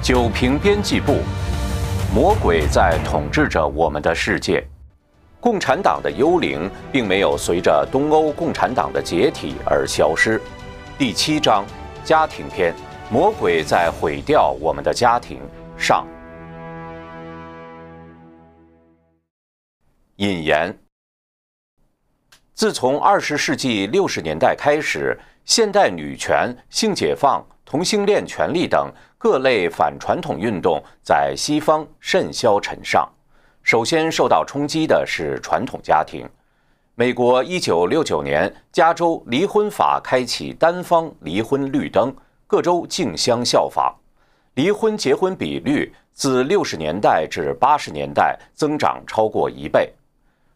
[0.00, 1.16] 九平编辑部，
[2.14, 4.64] 魔鬼在统治着我们的世界。
[5.40, 10.40] 共产党的幽灵并没有随着东欧共产党的解体而消失。
[10.96, 11.64] 第七章，
[12.04, 12.72] 家庭篇：
[13.10, 15.40] 魔鬼在毁掉我们的家庭。
[15.76, 16.06] 上。
[20.16, 20.76] 引言：
[22.54, 33.06] 自从二十世纪六十年代开始，现代女权、性解放、同性恋权利等各类反传统运动在西方甚嚣尘上。
[33.64, 36.24] 首先受到冲击的是传统家庭。
[36.94, 42.14] 美国一九六九年加州离婚法开启单方离婚绿灯，
[42.46, 43.92] 各州竞相效仿，
[44.54, 49.92] 离婚结婚比率自六十年代至八十年代增长超过一倍。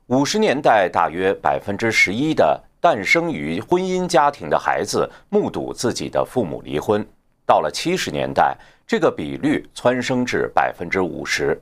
[0.06, 7.00] 五十年代，大约百分之十一的诞生于婚姻家庭的孩子目睹自己的父母离婚；
[7.46, 8.56] 到了七十年代，
[8.86, 11.60] 这个比率蹿升至百分之五十。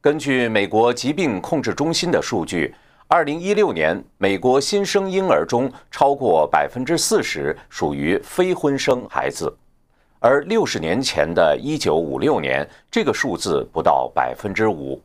[0.00, 2.74] 根据美国疾病控制中心的数据，
[3.08, 9.52] 二零一六年，美国新生婴儿中超过百分之四十属于非婚生孩子，
[10.20, 15.00] 而六十年前的一九五六年，这个数字不到百分之五。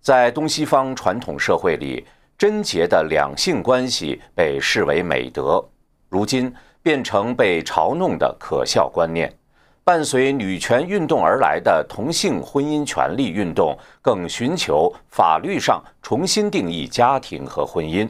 [0.00, 2.04] 在东西方传统社会里，
[2.36, 5.64] 贞洁的两性关系被视为美德，
[6.08, 9.32] 如今变成被嘲弄的可笑观念。
[9.84, 18.08] 伴随女权运动而来的同性婚姻权利运动，更寻求法律上重新定义家庭和婚姻。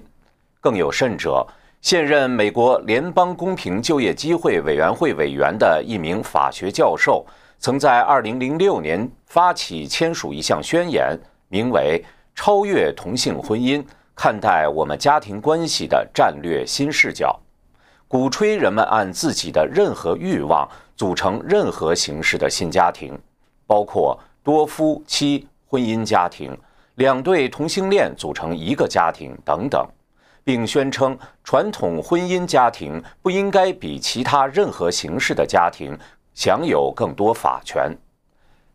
[0.60, 1.46] 更有甚者，
[1.80, 7.24] 现任美国联邦公平就业机会委员会委员的一名法学教授，
[7.58, 11.18] 曾在2006年发起签署一项宣言。
[11.48, 12.02] 名为
[12.34, 13.84] “超越同性婚姻，
[14.14, 17.38] 看待我们家庭关系的战略新视角”，
[18.12, 23.18] 鼓吹人们按自己的任何欲望组成任何形式的新家庭，
[23.66, 26.54] 包括多夫妻婚姻家庭、
[26.96, 29.88] 两对同性恋组成一个家庭等等，
[30.44, 35.98] 并宣称传统婚姻家庭不应该比其他任何形式的家庭
[36.34, 37.90] 享有更多法权。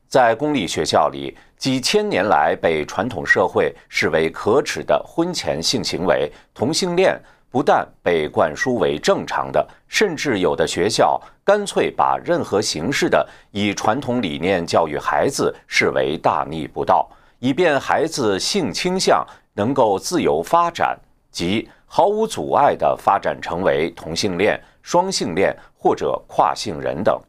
[0.08, 7.22] 在公立学校里，几千年来被传统社会视为可耻的婚前性行为——同性恋，
[7.58, 17.10] 不但被灌输为正常的，甚至有的学校干脆把任何形式的以传统理念教育孩子视为大逆不道，
[17.40, 19.26] 以便孩子性倾向
[19.56, 20.96] 能够自由发展，
[21.32, 27.20] 即毫无阻碍地发展成为同性恋、双性恋或者跨性人等。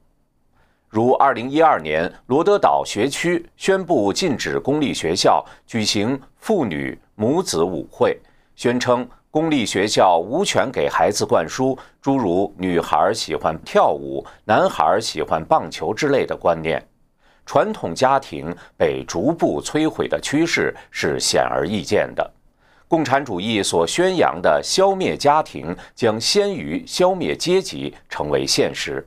[0.91, 8.21] 如2012年，罗德岛学区宣布禁止公立学校举行妇女母子舞会，
[8.57, 16.83] 宣称公立学校无权给孩子灌输诸如“女孩喜欢跳舞，男孩喜欢棒球”之类的观念。
[17.45, 22.31] 传统家庭被逐步摧毁的趋势是显而易见的。
[22.87, 29.07] 共产主义所宣扬的消灭家庭将先于消灭阶级成为现实。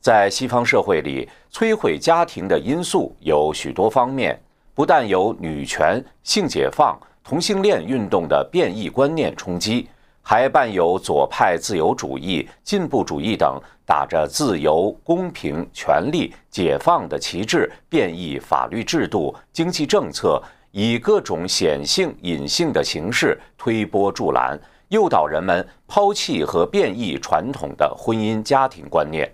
[0.00, 4.40] 在西方社会里，摧毁家庭的因素有许多方面，
[4.74, 6.98] 不但有女权、性解放、
[7.28, 9.88] 同性恋运动的变异观念冲击，
[10.22, 24.56] 还伴有左派自由主义、进步主义等打着自由、公平、权利、解放的旗帜，变异法律制度、经济政策，以各种显性、隐性的形式推波助澜，
[24.90, 29.28] 诱导人们抛弃和变异传统的婚姻家庭观念。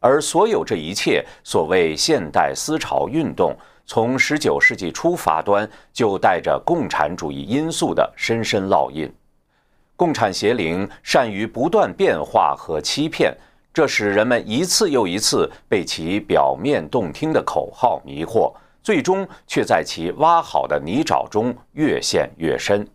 [0.00, 3.56] 而所有这一切，所谓现代思潮运动，
[3.88, 9.10] 从十九世纪初发端，就带着共产主义因素的深深烙印。
[9.96, 13.34] 共产邪灵善于不断变化和欺骗，
[13.72, 22.86] 这使人们一次又一次被其表面动听的口号迷惑，最终却在其挖好的泥沼中越陷越深。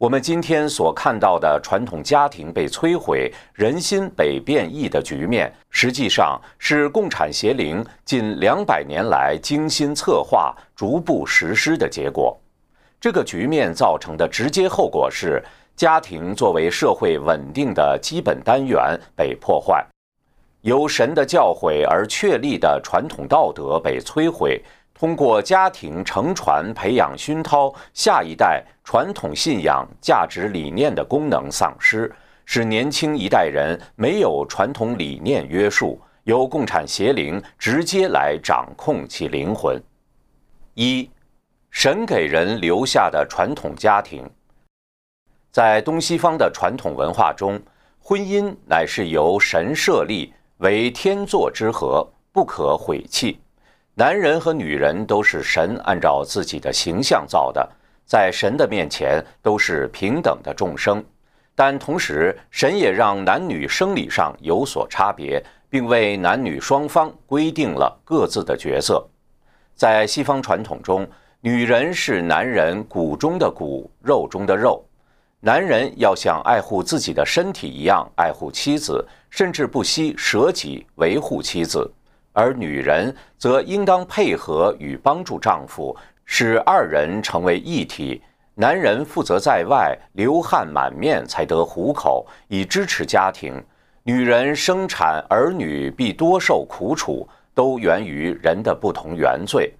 [0.00, 12.34] 我们今天所看到的传统家庭被摧毁、人心被变异的局面，实际上是共产邪灵近两百年来精心策划、逐步实施的结果。
[12.98, 15.44] 这个局面造成的直接后果是，
[15.76, 19.86] 家庭作为社会稳定的基本单元被破坏，
[20.62, 24.64] 由神的教诲而确立的传统道德被摧毁。
[25.00, 32.14] 通过家庭承传、培养、熏陶下一代传统信仰、价值理念的功能丧失，
[32.44, 39.82] 使年轻一代人没有传统理念约束，由共产邪灵直接来掌控其灵魂。
[40.74, 41.08] 一，
[41.70, 44.28] 神给人留下的传统家庭，
[45.50, 47.58] 在东西方的传统文化中，
[47.98, 53.40] 婚姻乃是由神设立为天作之合，不可毁弃。
[54.00, 57.70] 男人和女人都是神按照自己的形象造的，
[58.06, 61.04] 在神的面前都是平等的众生。
[61.54, 69.06] 但同时，神也让男女生理上有所差别，并为男女双方规定了各自的角色。
[69.74, 71.06] 在西方传统中，
[71.42, 74.82] 女人是男人骨中的骨，肉中的肉。
[75.40, 81.86] 男人要像爱护自己的身体一样爱护妻子，甚至不惜舍己维护妻子；
[82.32, 88.22] 而女人则应当配合与帮助丈夫，使二人成为一体。
[88.54, 93.54] 男人负责在外流汗满面才得糊口，以支持家庭；
[94.02, 99.72] 女人生产儿女必多受苦楚，都源于人的不同原罪。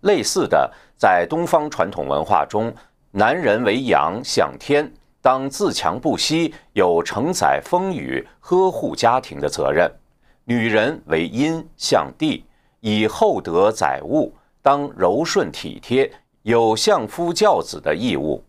[0.00, 2.72] 类似的，在东方传统文化中，
[3.12, 4.90] 男人为阳，向天，
[5.22, 9.88] 当自强不息，有承载风雨、呵护家庭的责任；
[10.48, 12.44] 女人为阴，像地，
[12.78, 14.32] 以厚德载物，
[14.62, 16.08] 当柔顺体贴。
[16.42, 18.44] 有相夫教子的义务，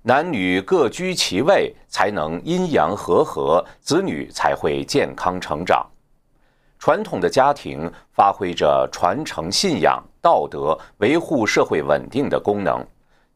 [0.00, 5.86] 男女各居其位，才能阴阳和合，子女才会健康成长。
[6.78, 12.82] 传统的家庭发挥着传承信仰、道德、维护社会稳定的功能。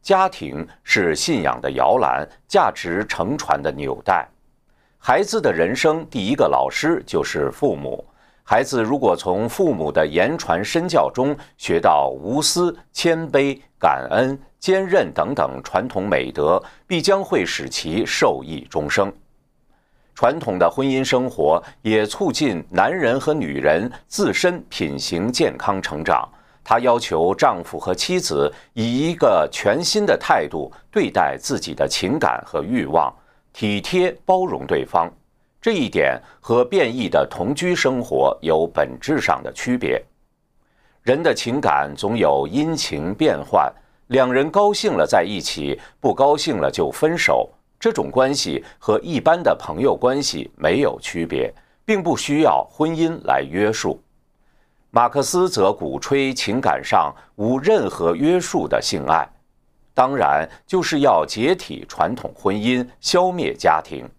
[0.01, 4.27] 家庭是信仰的摇篮，价值承传的纽带。
[5.01, 8.05] 孩子的人生第一个老师就是父母。
[8.43, 19.11] 孩子如果从父母的言传身教中学到无私、谦卑、感恩、坚韧等等传统美德，必将会使其受益终生。
[20.13, 26.27] 传统的婚姻生活也促进男人和女人自身品行健康成长。
[26.61, 33.11] 他要求丈夫和妻子以一个全新的态度对待自己的情感和欲望，
[33.53, 35.11] 体贴包容对方。
[35.61, 40.01] 这一点和变异的同居生活有本质上的区别。
[41.03, 43.69] 人的情感总有阴晴变幻，
[44.07, 47.49] 两人高兴了在一起，不高兴了就分手。
[47.79, 51.53] 这种关系和一般的朋友关系没有区别，
[51.85, 54.01] 并不需要婚姻来约束。
[54.91, 59.27] 马克思则鼓吹情感上无任何约束的性爱，
[59.99, 64.09] 当然就是要解体传统婚姻，消灭家庭。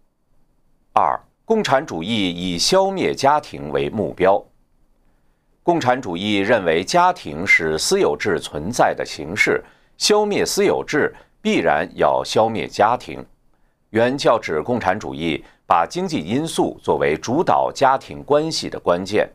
[0.93, 1.19] 二。
[1.47, 4.45] 共产主义以消灭家庭为目标。
[5.63, 9.65] 共产主义认为家庭是私有制存在的形式，
[9.97, 13.25] 消灭私有制必然要消灭家庭。
[13.89, 19.27] 原教旨共产主义把经济因素作为主导家庭关系的关键。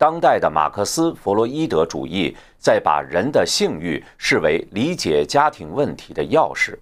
[0.00, 6.74] 当代的马克思弗洛伊德主义在把人的性欲视为理解家庭问题的钥匙。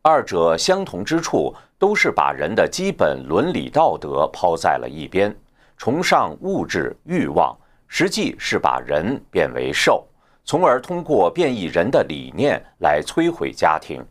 [0.00, 1.54] 二者相同之处。
[1.80, 5.34] 都是把人的基本伦理道德抛在了一边，
[5.78, 7.56] 崇尚物质欲望，
[7.88, 10.06] 实际是把人变为兽，
[10.44, 14.04] 从而通过变异人的理念来摧毁家庭。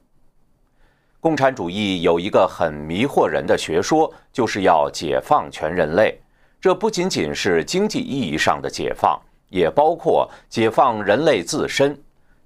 [1.20, 6.20] 共产主义有一个很迷惑人的学说，就是要解放全人类。
[6.62, 9.18] 这不仅仅是经济意义上的解放，
[9.48, 11.98] 也包括解放人类自身。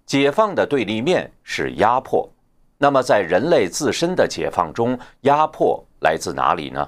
[0.05, 2.29] 解放的对立面是压迫。
[2.77, 6.87] 那么，在人类自身的解放中，压迫来自哪里呢？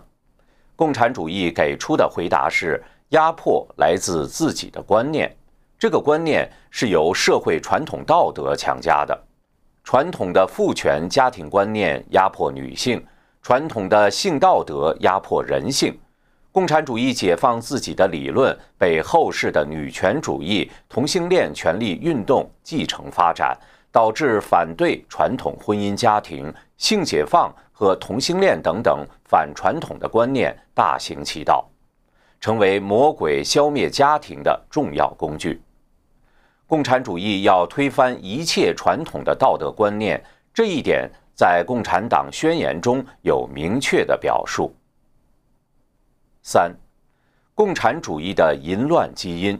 [0.75, 5.33] 共产主义给出的回答是：压迫来自自己的观念。
[5.79, 9.17] 这个观念是由社会传统道德强加的。
[9.83, 13.03] 传统的父权家庭观念压迫女性，
[13.41, 15.97] 传统的性道德压迫人性。
[16.55, 23.53] 共产主义解放自己的理论被后世的女权主义、同性恋权利运动继承发展。
[23.91, 31.65] 导致反对传统婚姻家庭、性解放和同性恋等等反传统的观念大行其道，
[32.41, 35.61] 成为魔鬼消灭家庭的重要工具。
[36.67, 40.21] 共产主义要推翻一切传统的道德观念，
[40.53, 44.73] 这一点在《共产党宣言》中有明确的表述。
[46.47, 46.71] 三，
[47.55, 49.59] 共产主义的淫乱基因。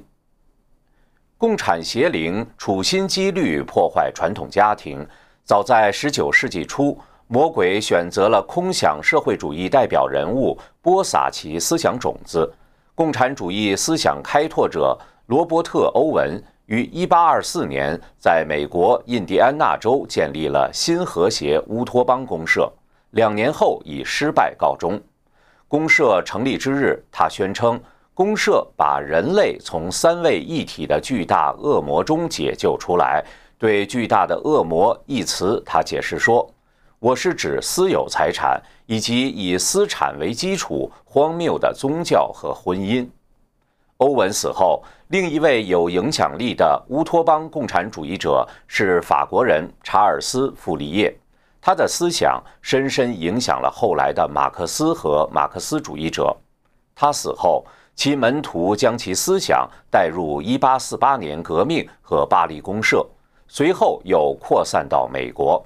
[1.36, 5.04] 共产邪灵处心积虑破坏传统家庭。
[5.44, 12.54] 早在19世纪初，魔鬼选择了空想社会主义代表人物，播撒其思想种子。
[12.94, 22.72] 共产主义思想开拓者罗伯特·欧文于1824年在美国印第安纳州建立了新和谐乌托邦公社，
[23.10, 25.02] 两年后以失败告终。
[25.76, 27.78] 公社成立之日，他宣称。
[28.14, 33.22] 公社把人类从三位一体的巨大恶魔中解救出来。
[33.58, 36.50] 对“巨大的恶魔”一词，他解释说
[36.98, 43.06] ：“我是指私有财产以及以私产为基础荒谬的宗教和婚姻。”
[44.00, 51.14] 欧文死后，另一位有影响力的乌托邦共产主义者是法国人查尔斯·傅立叶。
[51.66, 56.32] 他的思想深深影响了后来的马克思和马克思主义者。
[56.94, 63.04] 他死后，其门徒将其思想带入1848年革命和巴黎公社，
[63.48, 65.66] 随后又扩散到美国。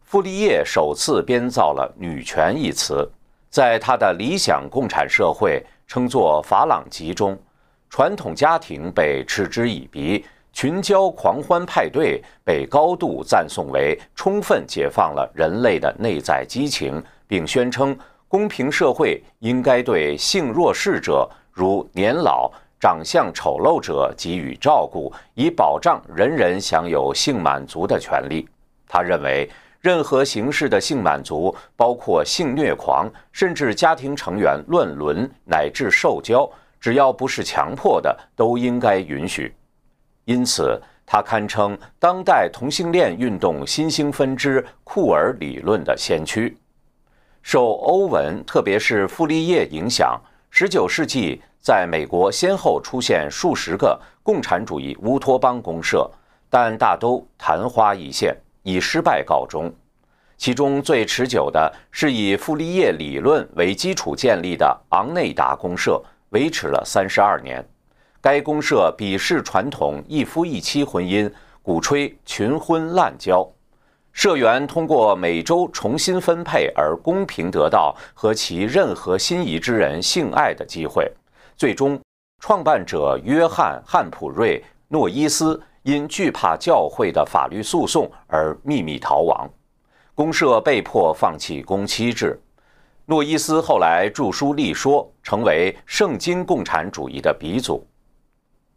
[0.00, 3.06] 傅立叶首次编造了“女权”一词，
[3.50, 7.38] 在他的理想共产社会称作法朗集中，
[7.90, 10.24] 传统家庭被嗤之以鼻，
[10.58, 17.96] 群交狂欢派对被高度赞颂为充分解放了人类的内在激情，并宣称
[18.26, 22.50] 公平社会应该对性弱势者，如年老、
[22.80, 28.48] 长相丑陋者给予照顾，以保障人人享有性满足的权利。
[28.88, 29.48] 他认为。
[29.80, 36.50] 任何形式的性满足，包括性虐狂，甚至家庭成员乱伦乃至受教，
[36.80, 39.54] 只要不是强迫的，都应该允许。
[40.28, 46.54] 因此，他堪称当代同性恋运动新兴分支库尔理论的先驱。
[47.40, 50.20] 受欧文，特别是傅立叶影响
[50.52, 56.10] ，19世纪在美国先后出现数十个共产主义乌托邦公社，
[56.50, 58.36] 但大都昙花一现。
[58.62, 59.72] 以失败告终，
[60.36, 67.66] 其中最持久的是以傅立叶理论为基础建立的昂内达公社，维持了三十二年。
[68.30, 71.32] 该公社鄙视传统一夫一妻婚姻，
[71.62, 73.50] 鼓吹群婚滥交，
[74.12, 81.10] 社员通过每周重新分配而公平得到和其任何心仪之人性爱的机会。
[81.56, 81.98] 最终，
[82.38, 85.58] 创办者约翰·汉普瑞·诺伊斯。
[85.84, 89.48] 因惧怕教会的法律诉讼而秘密逃亡，
[90.14, 92.38] 公社被迫放弃公妻制。
[93.06, 97.87] 诺伊斯后来著书立说，成为圣经共产主义的鼻祖。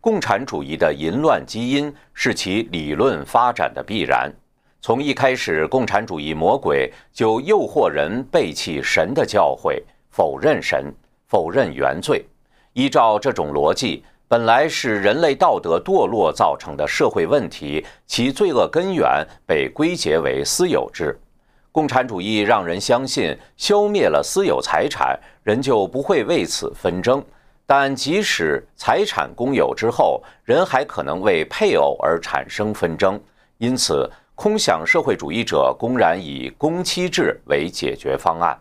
[0.01, 4.33] 共产主义的淫乱基因是其理论发展的必然。
[4.81, 9.79] 从一开始，共产主义魔鬼就诱惑人背弃神的教诲，
[10.09, 10.91] 否认神，
[11.27, 12.25] 否认原罪。
[12.73, 14.03] 依照这种逻辑。
[14.27, 21.19] 本来是人类道德堕落造成的社会问题，其罪恶根源被归结为私有制。
[21.69, 27.21] 共产主义让人相信，消灭了私有财产，人就不会为此纷争。
[27.73, 33.17] 但即使财产公有之后，人还可能为配偶而产生纷争。
[33.59, 38.59] 因此，空想社会主义者公然以公妻制为解决方案。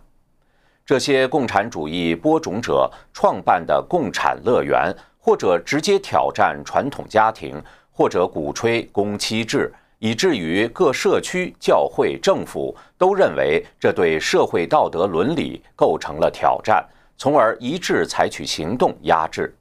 [0.87, 4.95] 这些共产主义播种者创办的共产乐园。
[5.19, 7.61] 或者直接挑战传统家庭，
[7.93, 16.83] 或者鼓吹公妻制，以至于各社区、教会、政府都认为这对社会道德伦理构成了挑战，
[17.21, 19.55] 从而一致采取行动压制。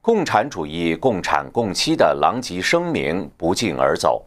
[0.00, 4.24] 共产主义共产共妻的狼藉声明不胫而走。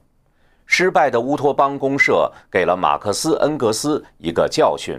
[0.67, 4.95] 失败的乌托邦公社给了马克思、恩格斯一个教训：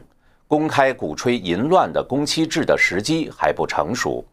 [0.48, 4.26] 公开鼓吹淫乱的公妻制的时机还不成熟。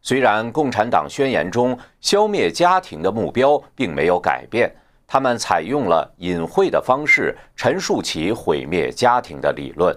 [0.00, 4.72] 虽然共产党宣言中消灭家庭的目标并没有改变，
[5.04, 9.92] 他们采用了隐晦的方式陈述其毁灭家庭的理论。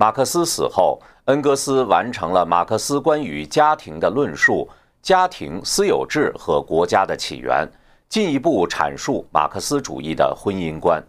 [0.00, 4.68] 马克思死后，恩格斯完成了马克思关于家庭的论述、
[5.02, 7.68] 家庭、私有制和国家的起源，
[8.08, 11.02] 进一步阐述马克思主义的婚姻观。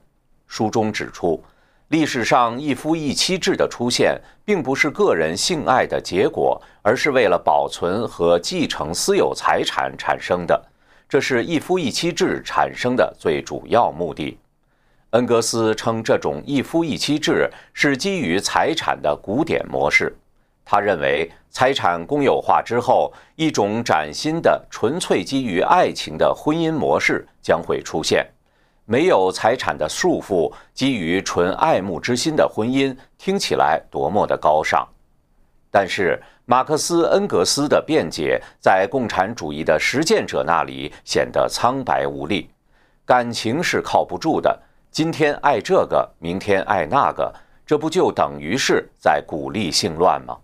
[0.48, 1.39] 书中指出。
[1.89, 10.60] 历史上一夫一妻制的出现，并不是个人性爱的结果，而是为了保存和继承私有财产产生的。
[11.08, 14.38] 这是一夫一妻制产生的最主要目的。
[15.11, 20.15] 恩格斯称这种一夫一妻制是基于财产的古典模式。
[20.63, 28.23] 他认为，财产公有化之后，一种崭新的、纯粹基于爱情的婚姻模式将会出现。
[28.85, 34.87] 没有财产的束缚，基于纯爱慕之心的婚姻，听起来多么的高尚！
[35.71, 42.47] 但是，马克思恩格斯的辩解在共产主义的实践者那里显得苍白无力。
[43.05, 44.59] 感情是靠不住的，
[44.91, 47.31] 今天爱这个，明天爱那个，
[47.63, 50.36] 这不就等于是在鼓励性乱吗？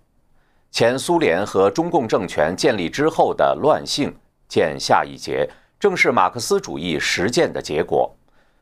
[0.72, 4.16] 前苏联和中共政权建立之后的乱性，
[4.48, 5.50] 见下一节，
[5.80, 8.16] 正是马克思主义实践的结果。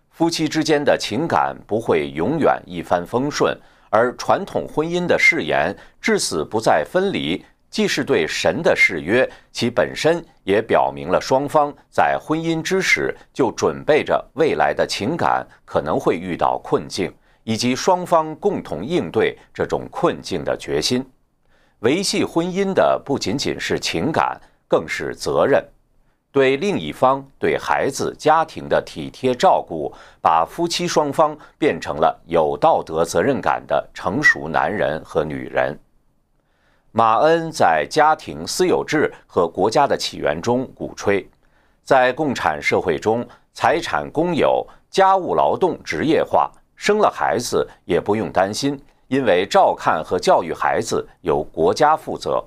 [0.09, 3.55] 夫妻之间的情感不会永远一帆风顺，
[3.89, 17.11] 而传统婚姻的誓言“至死不再分离”，既是对神的誓约，其本身也表明了双方在婚姻之时就准备着未来的情感可能会遇到困境，
[17.43, 21.03] 以及双方共同应对这种困境的决心。
[21.79, 24.39] 维系婚姻的不仅仅是情感。
[24.65, 25.63] 更是责任。
[26.31, 35.77] 对另一方、对孩子、家庭的体贴照顾，把夫妻双方变成了有道德责任感的成熟男人和女人。
[36.95, 41.27] 马恩在家庭私有制和国家的起源中鼓吹，
[41.83, 52.45] 在共产社会中，财产公有、家务劳动职业化，生了孩子也不用担心，因为照看和教育孩子由国家负责，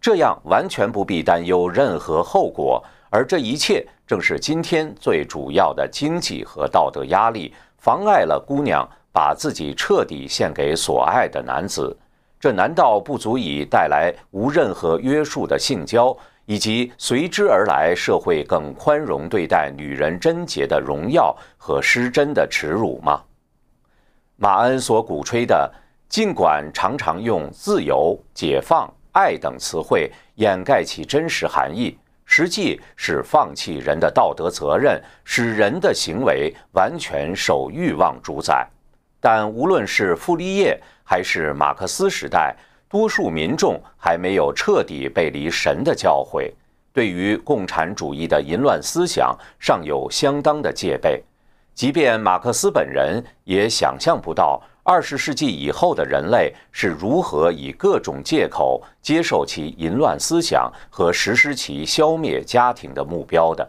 [0.00, 2.84] 这样完全不必担忧任何后果。
[3.10, 11.96] 而这一切正是今天最主要的经济和道德压力，妨碍了姑娘把自己彻底献给所爱的男子。
[12.40, 16.16] 这难道不足以带来无任何约束的性交，
[16.46, 23.20] 以及随之而来社会更宽容对待女人贞洁的荣耀和失贞的耻辱吗？
[24.36, 25.68] 马恩所鼓吹的，
[26.08, 38.64] 尽管常常用自由、解放、爱等词汇掩盖其真实含义，实际是放弃人的道德责任，使人的行为完全受欲望主宰。
[39.20, 40.80] 但无论是傅立叶
[41.10, 42.54] 还是马克思时代，
[42.86, 46.52] 多数民众还没有彻底背离神的教诲，
[46.92, 51.24] 对于共产主义的淫乱思想尚有相当的戒备。
[51.74, 63.66] 即便马克思本人也想象不到二十世纪以后的人类是如何以各种借口接受其淫乱思想和实施其消灭家庭的目标的。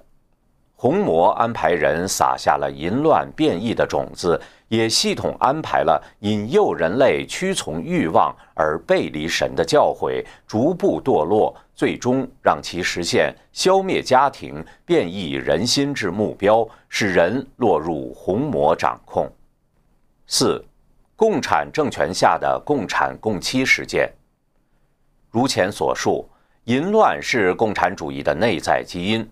[0.76, 4.38] 红魔安排人撒下了淫乱变异的种子。
[4.70, 19.28] 也系统安排了引诱人类屈从欲望而背离神的教诲，逐步堕落，最终让其实现消灭家庭、变异人心之目标，使人落入红魔掌控。
[20.28, 20.64] 四，
[21.16, 24.08] 共产政权下的共产共妻实践。
[25.32, 26.30] 如前所述，
[26.66, 29.28] 淫乱是共产主义的内在基因，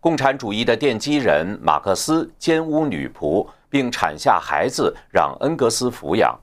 [0.00, 3.46] 共产主义的奠基人马克思奸污女仆。
[3.72, 6.38] 并产下孩子，让恩格斯抚养。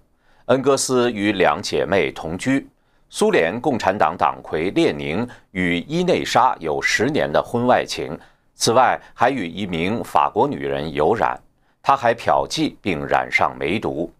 [0.45, 2.67] 恩格斯与两姐妹同居。
[3.07, 8.17] 苏联共产党党魁列宁与伊内莎有十年的婚外情，
[8.55, 11.39] 此外还与一名法国女人有染。
[11.83, 14.11] 他还嫖妓并染上梅毒。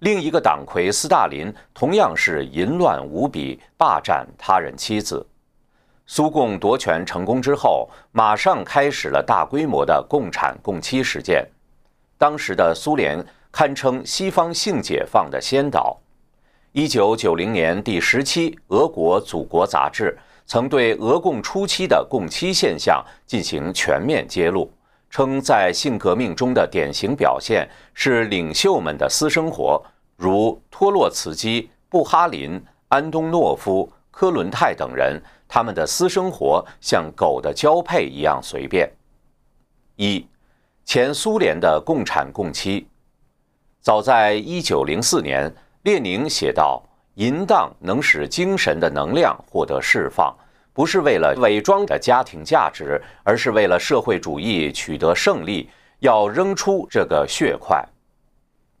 [0.00, 5.26] 另一个党魁斯大林同样是淫乱无比，霸占他人妻子。
[6.06, 11.46] 苏共夺权成功之后，马上开始了大规模的共产共妻实践。
[12.18, 15.96] 当时的苏联堪称西方性解放的先导。
[16.72, 24.70] 一九九零年第十期《俄国祖国》杂志曾对俄共初期的共妻现象进行全面揭露，
[25.08, 29.82] 称在性革命中的典型表现是领袖们的私生活，
[30.16, 38.90] 如托洛茨基、布哈林、安东诺夫、科伦泰等人，他们的私生活像狗的交配一样随便。
[39.96, 40.26] 一。
[40.88, 42.88] 前苏联的共产共妻，
[43.78, 46.82] 早在一九零四年，列宁写道
[47.16, 50.34] ：“淫荡能使精神的能量获得释放，
[50.72, 57.86] 不是为了伪装的家庭价值，而是为了社会主义取得胜利，要扔出这个血块。”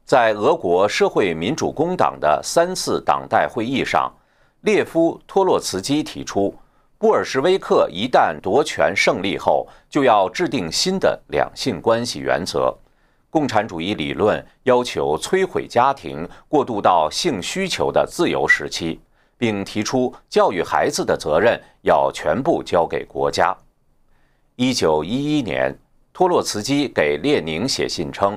[0.06, 4.10] 在俄国社会民主工党的三次党代会议上，
[4.62, 6.54] 列夫·托洛茨基提出。
[7.00, 12.76] 布尔什维克一旦夺权胜利后，就要制定新的两性关系原则。
[13.30, 18.98] 共产主义理论要求摧毁家庭，过渡到性需求的自由时期，
[19.36, 23.56] 并提出教育孩子的责任要全部交给国家。
[24.56, 25.72] 一九一一年，
[26.12, 28.36] 托洛茨基给列宁写信称：“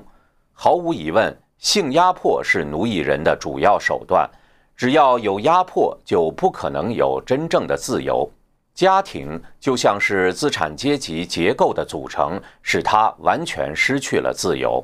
[0.53, 4.29] 毫无疑问，性压迫是奴役人的主要手段。
[4.77, 8.29] 只要有压迫，就不可能有真正的自由。”
[8.73, 14.83] 家庭就像是资产阶级结构的组成，使他完全失去了自由。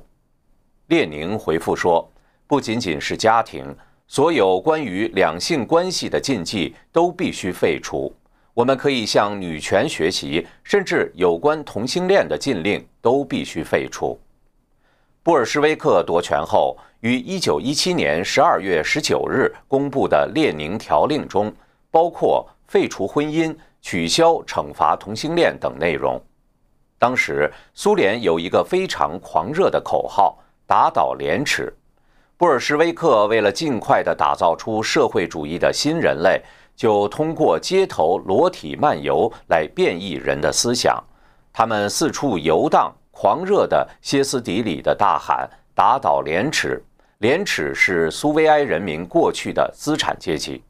[0.87, 2.07] 列宁回复说
[2.45, 3.75] ：“不仅仅是家庭，
[4.07, 8.13] 所有关于两性关系的禁忌都必须废除。
[8.53, 14.19] 我们可以向女权学习，甚至有关同性恋的禁令都必须废除。”
[15.23, 21.53] 布尔什维克夺权后，于1917年12月19日公布的列宁条令中，
[21.91, 23.55] 包括废除婚姻。
[23.87, 26.21] 取消惩罚同性恋等内容。
[26.99, 31.73] 当时苏联有一个非常狂热的口号：“打倒廉耻。”
[32.35, 36.43] 布尔什维克为了尽快地打造出社会主义的新人类，
[36.75, 41.01] 就通过街头裸体漫游来变异人的思想。
[41.53, 46.83] 他们四处游荡，狂热地歇斯底里地大喊：“打倒廉耻！
[47.19, 50.61] 廉耻是苏维埃人民过去的资产阶级。”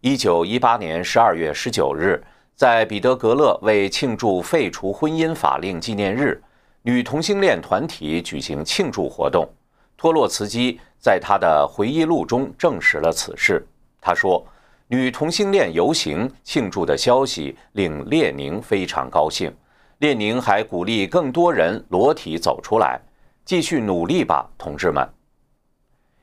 [0.00, 2.22] 一九一八年十二月十九日，
[2.54, 6.40] 在彼得格勒为庆祝废除婚姻法令纪念日，
[6.82, 9.48] 女同性恋团体举行庆祝活动。
[9.96, 13.66] 托洛茨基在他的回忆录中证实了此事。
[14.00, 14.46] 他说
[14.86, 19.52] ：“女同性恋游行庆祝的消息令列宁非常高兴。
[19.98, 23.00] 列宁还鼓励更多人裸体走出来，
[23.44, 25.04] 继续努力吧，同志们。”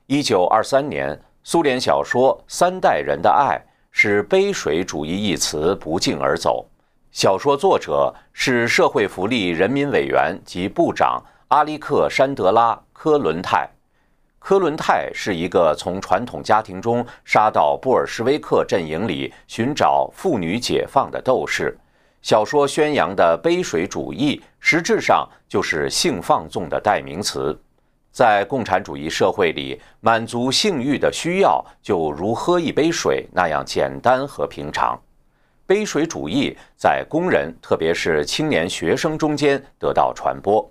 [0.07, 3.55] 一九二三年，苏联小说《三代人的爱》。
[3.97, 6.65] 使“杯水主义”一词不胫而走。
[7.13, 13.69] 小说作者是社会福利人民委员及部长阿里克山德拉·科伦泰。
[14.37, 21.77] 科伦泰是一个从传统家庭中杀到布尔什维克阵营里寻找妇女解放的斗士。
[22.21, 27.57] 小说宣扬的“杯水主义”实质上就是性放纵的代名词。
[28.15, 34.97] 在共产主义社会里，满足性欲的需要就如喝一杯水那样简单和平常。
[35.65, 40.65] 杯水主义在工人，特别是青年学生中间得到传播。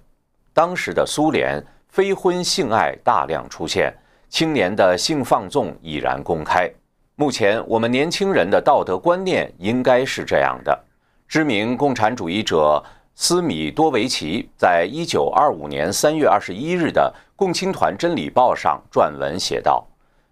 [0.54, 3.94] 当时的苏联，非婚性爱大量出现，
[4.30, 6.66] 青年的性放纵已然公开。
[7.14, 10.82] 目前，我们年轻人的道德观念应该是这样的：
[11.28, 12.82] 知名共产主义者。
[13.16, 19.86] 斯米多维奇在一九二五年三月二十一日的《共青团真理报》上撰文写道：“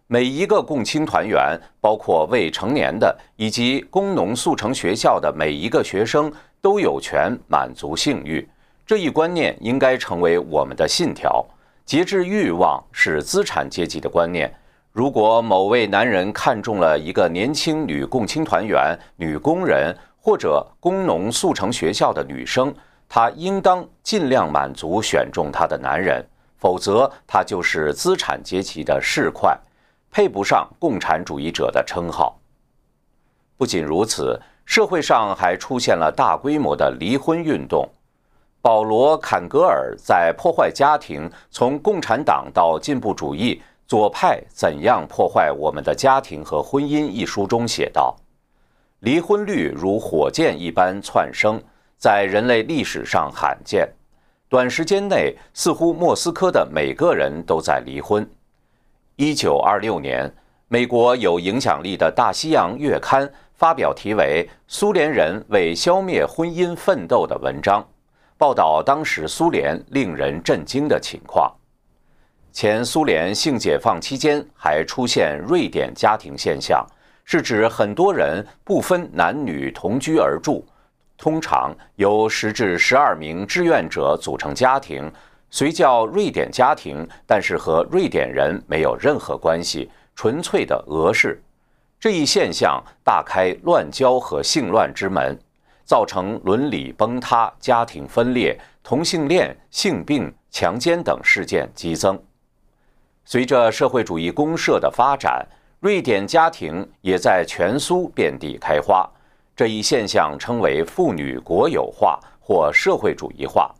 [0.08, 8.46] 每一个共青团员，包括未成年的以及工农速成学校的每一个学生，都有权满足性欲。
[8.84, 11.44] 这一观念应该成为我们的信条。
[11.84, 14.52] 节制欲望是资产阶级的观念。
[14.92, 22.72] 如果某位男人看中了一个年轻女共青团员、女工人，或者工农速成学校的女生，
[23.08, 26.24] 她应当尽量满足选中她的男人，
[26.56, 29.58] 否则她就是资产阶级的市侩，
[30.12, 32.38] 配不上共产主义者的称号。
[33.56, 37.88] 不仅如此，社会上还出现了大规模的离婚运动。
[38.60, 48.16] 保罗·坎格尔在《破坏家庭：从共产党到进步主义，左派怎样破坏我们的家庭和婚姻》一书中写道。
[49.02, 51.60] 离婚率如火箭一般窜升，
[51.98, 53.88] 在人类历史上罕见。
[54.48, 58.24] 短时间内，似乎莫斯科的每个人都在离婚。
[59.16, 60.32] 一九二六年，
[60.68, 67.84] 美国有影响力的《大西洋月刊》发表题为《苏联人为消灭婚姻奋斗》的文章，
[68.38, 71.52] 报道当时苏联令人震惊的情况。
[72.52, 76.86] 前苏联性解放期间，还出现瑞典家庭现象。
[77.32, 80.62] 是指很多人不分男女同居而住，
[81.16, 85.10] 通常由十至十二名志愿者组成家庭，
[85.48, 91.42] 虽叫瑞典家庭，但是和瑞典人没有任何关系，纯粹的俄式。
[91.98, 95.34] 这一现象大开乱交和性乱之门，
[95.86, 102.22] 造成伦理崩塌、家庭分裂、同性恋、性病、强奸等事件激增。
[103.24, 105.48] 随着社会主义公社的发展。
[105.82, 109.04] 瑞典家庭也在全苏遍地开花，
[109.56, 113.74] 这一现象称为妇女国有化或社会主义化。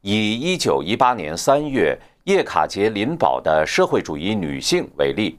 [0.00, 5.36] 以1918年3月叶卡捷琳堡的社会主义女性为例，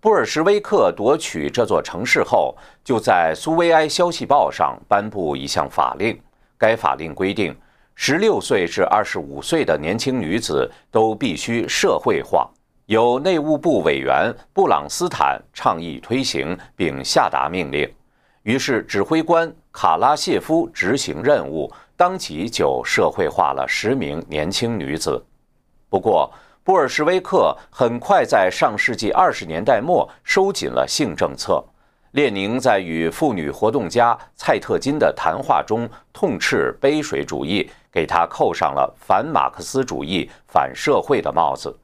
[0.00, 6.20] 布尔什维克夺取这座城市后，就在苏维埃消息报上颁布一项法令。
[6.58, 7.56] 该法令规定
[7.96, 12.50] ，16岁至25岁的年轻女子都必须社会化。
[12.92, 17.90] 由内务部委员布朗斯坦倡议推行并下达命令，
[18.42, 25.24] 于是指挥官卡拉谢夫执行任务，当即就社会化了十名年轻女子。
[25.88, 26.30] 不过，
[26.62, 31.64] 布尔什维克很快在上世纪二十年代末收紧了性政策。
[32.10, 41.74] 列宁在与妇女活动家蔡特金的谈话中痛斥杯水主义，给他扣上了反马克思主义、反社会的帽子。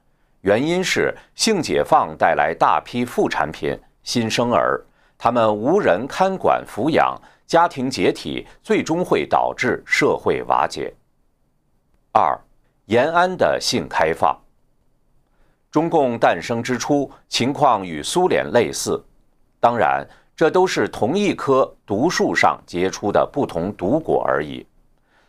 [0.43, 4.81] 原因是性解放带来大批副产品、新生儿，
[5.19, 10.95] 他们无人看管抚养，家庭解体，最终会导致社会瓦解。
[12.13, 12.39] 二，
[12.87, 14.39] 延安的性开放。
[15.71, 19.05] 中共诞生之初，情况与苏联类似，
[19.59, 24.65] 当然，这都是同一棵毒树上结出的不同毒果而已。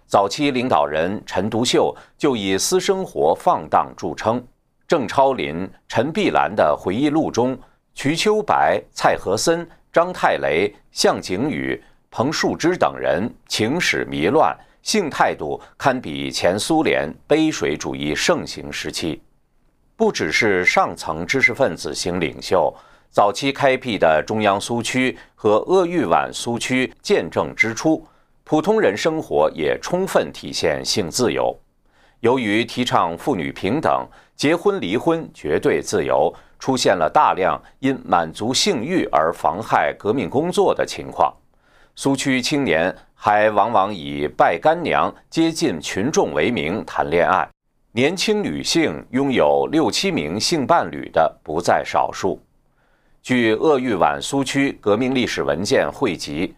[0.06, 4.44] 早期领导人陈独秀就以私生活放荡著称。
[4.90, 7.56] 郑超林、陈碧兰的回忆录中，
[7.94, 19.22] 瞿秋白、蔡和森、张太雷、向景宇、彭树之等人情史迷乱，性态度堪比前苏联杯水主义盛行时期。
[19.96, 22.76] 不只是上层知识分子型领袖，
[23.12, 28.04] 早期开辟的中央苏区和鄂豫皖苏区见证之初，
[28.44, 31.56] 普通人生活也充分体现性自由。
[32.22, 34.06] 由于提倡妇女平等，
[34.36, 41.34] 结婚离婚绝对自由，出现了大量因满足性欲而妨害革命工作的情况。
[41.96, 47.48] 苏区青年还往往以拜干娘、接近群众为名谈恋爱，
[47.94, 52.42] 年轻女性拥有六七名性伴侣的不在少数。
[53.22, 56.56] 据鄂豫皖苏区革命历史文件汇集，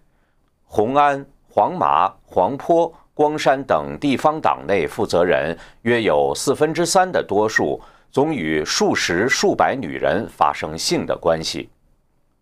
[0.63, 7.79] 红安、黄麻、黄坡、光山等地方党内负责人约有四分之三的多数，
[8.11, 11.69] 总与数十数百女人发生性的关系。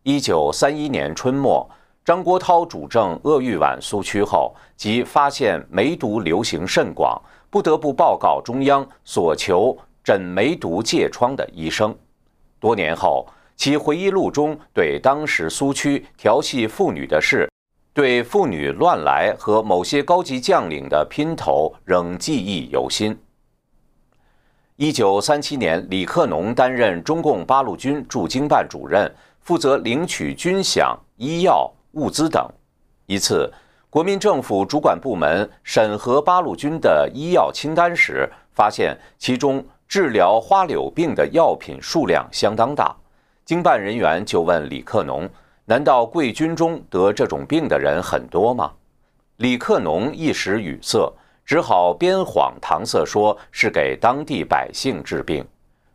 [0.04, 1.70] 一九三一年春末，
[2.06, 11.96] 张国焘主政鄂豫皖苏区后，即发现梅毒流行甚广，不得不报告中央，所求诊梅毒疥疮的医生。
[12.60, 13.28] 多年后。
[13.60, 17.46] 其回忆录中对当时苏区调戏妇女的事，
[17.94, 23.18] 对妇女乱来和某些高级将领的姘头仍记忆犹新。
[24.76, 32.48] 一九三七年，李克农担任中共八路军驻京办主任，负责领取军饷、医药物资等。
[33.06, 33.52] 一次，
[33.90, 42.96] 国民政府主管部门审核八路军的医药清单时，发现其中治疗花柳病的药品数量相当大。
[43.44, 45.28] 经办人员就问李克农
[45.70, 48.72] ：“难道贵军中得这种病的人很多吗？”
[49.38, 51.14] 李克农一时语塞，
[51.46, 55.46] 只好编谎搪塞说是给当地百姓治病。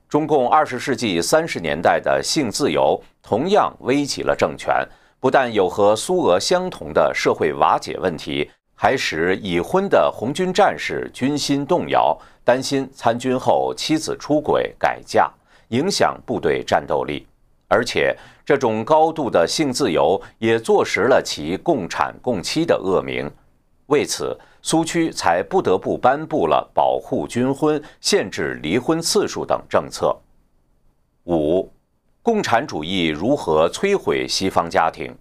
[0.08, 4.86] 中共二十世纪三十年代的性自由同样危及了政权，
[5.18, 15.28] 不但有和苏俄相同的社会瓦解问题，还使已婚的红军战士军心动摇，担心参军后妻子出轨改嫁，
[15.70, 17.26] 影响部队战斗力。
[17.66, 23.30] 而且，这种高度的性自由也坐实了其共产共妻的恶名。
[23.86, 30.14] 为此，苏区才不得不颁布了保护军婚、限制离婚次数等政策。
[31.24, 31.70] 五，
[32.22, 35.14] 共产主义如何摧毁西方家庭？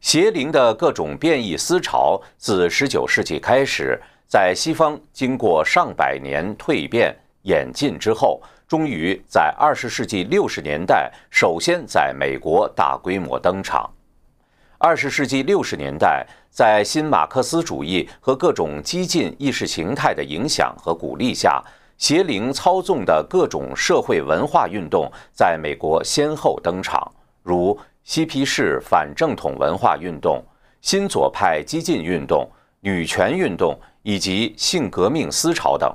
[0.00, 8.42] 邪灵的各种变异思潮自19世纪开始，在西方经过上百年蜕变演进之后。
[8.70, 13.90] 终于在二十世纪六十年代，首先在美国大规模登场。
[14.78, 21.60] 二十世纪六十年代，在新马克思主义和各种激进意识形态的影响和鼓励下，
[21.98, 27.10] 邪灵操纵的各种社会文化运动在美国先后登场，
[27.42, 30.40] 如嬉皮士反正统文化运动、
[30.80, 35.92] 新左派激进运动、女权运动以及性革命思潮等。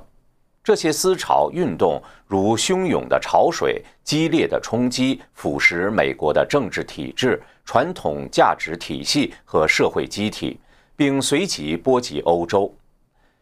[0.66, 10.58] 这些思潮运动如汹涌的潮水，激烈的冲击，腐蚀美国的政治体制、传统价值体系和社会机体，
[10.96, 12.74] 并随即波及欧洲。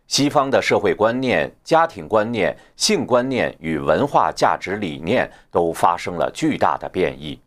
[0.06, 7.40] 西方的社会观念、家庭观念、性观念与文化价值理念都发生了巨大的变异。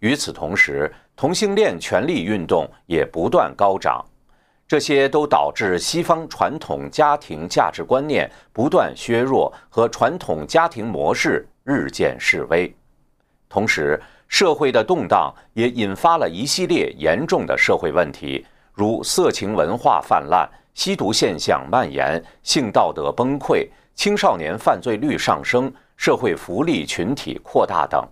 [0.00, 4.04] 与此同时，同性恋权利运动也不断高涨。
[4.68, 12.74] 这些都导致西方传统家庭价值观念不断削弱和传统家庭模式日渐式微，
[13.48, 28.04] 同时，社会的动荡也引发了一系列严重的社会问题，如色情文化泛滥、吸毒现象蔓延、性道德崩溃、青少年犯罪率上升、社会福利群体扩大等。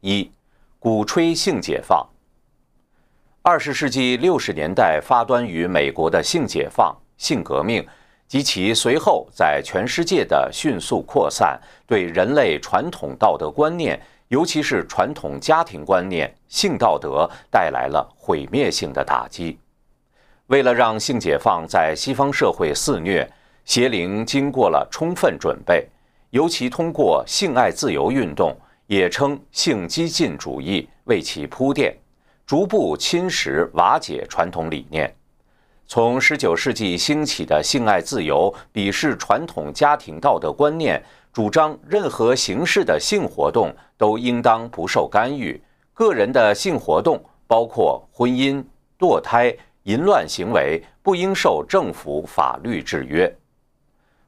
[0.00, 0.28] 一，
[0.80, 2.04] 鼓吹性解放。
[3.44, 7.84] 二十世纪六十年代发端于美国的性解放、性革命
[8.28, 19.58] 及其随后在全世界的迅速扩散，对人类传统道德观念，尤其是传统家庭观念、性道德带来了毁灭性的打击。
[20.46, 23.28] 为了让性解放在西方社会肆虐，
[23.64, 25.88] 邪灵经过了充分准备，
[26.30, 31.92] 尤其通过性爱自由运动，也称性激进主义，为其铺垫。
[32.46, 35.14] 逐步侵蚀、瓦解传统理念。
[35.86, 41.02] 从19世纪兴起的性爱自由，鄙视传统家庭道德观念，
[41.32, 45.60] 主张任何形式的性活动都应当不受干预，
[45.92, 48.64] 个人的性活动，包括婚姻、
[48.98, 53.30] 堕胎、淫乱行为，不应受政府法律制约。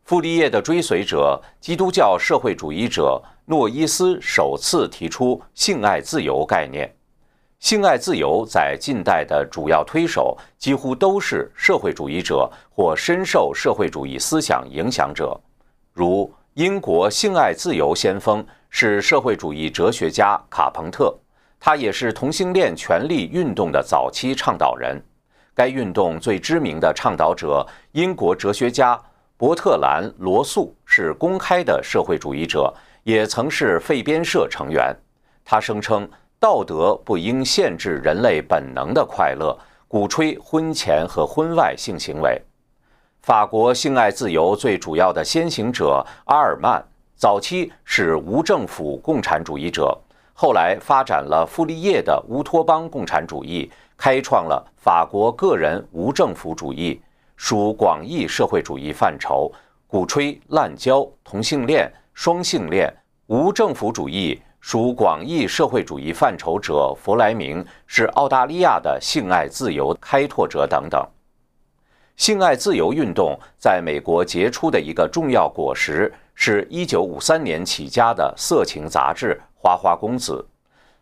[0.04, 6.94] 傅立叶的追随者、基督教社会主义者诺伊斯首次提出性爱自由概念。
[7.64, 15.34] 性爱自由在近代的主要推手几乎都是社会主义者或深受社会主义思想影响者，
[15.94, 21.16] 如英国性爱自由先锋是社会主义哲学家卡彭特，
[21.58, 25.02] 他也是同性恋权利运动的早期倡导人。
[25.54, 29.00] 该运动最知名的倡导者，英国哲学家
[29.38, 32.70] 伯特兰·罗素是公开的社会主义者，
[33.04, 34.94] 也曾是废边社成员。
[35.46, 36.06] 他声称，
[36.44, 42.38] 道德不应限制人类本能的快乐，鼓吹婚前和婚外性行为。
[43.22, 46.84] 法国性爱自由最主要的先行者阿尔曼，
[47.16, 49.98] 早期是无政府共产主义者，
[50.34, 53.72] 后来发展了傅立叶的乌托邦共产主义。
[53.96, 57.00] 开创了法国个人无政府主义，
[57.36, 59.50] 属广义社会主义范畴，
[59.86, 62.94] 鼓吹滥交、同性恋、双性恋。
[63.28, 71.06] 无政府主义属广义社会主义范畴者弗莱明是澳大利亚的性爱自由开拓者等等。
[72.16, 80.42] 性爱自由运动在美国结出的一个重要果实，是一九五三年起家的色情杂志《花花公子》。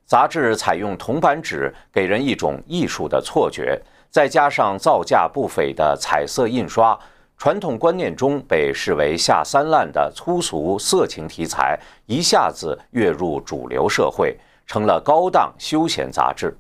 [0.05, 6.99] 杂志采用铜版纸，给人一种艺术的错觉，再加上造价不菲的彩色印刷，
[7.43, 11.77] 传统观念中被视为下三滥的粗俗色情题材，
[12.07, 16.57] 一下子跃入主流社会，成了高档休闲杂志。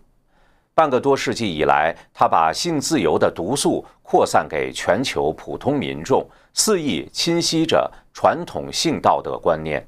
[0.74, 9.86] 半个多世纪以来，他把性自由的毒素扩散给全球普通民众，肆意侵袭着传统性道德观念。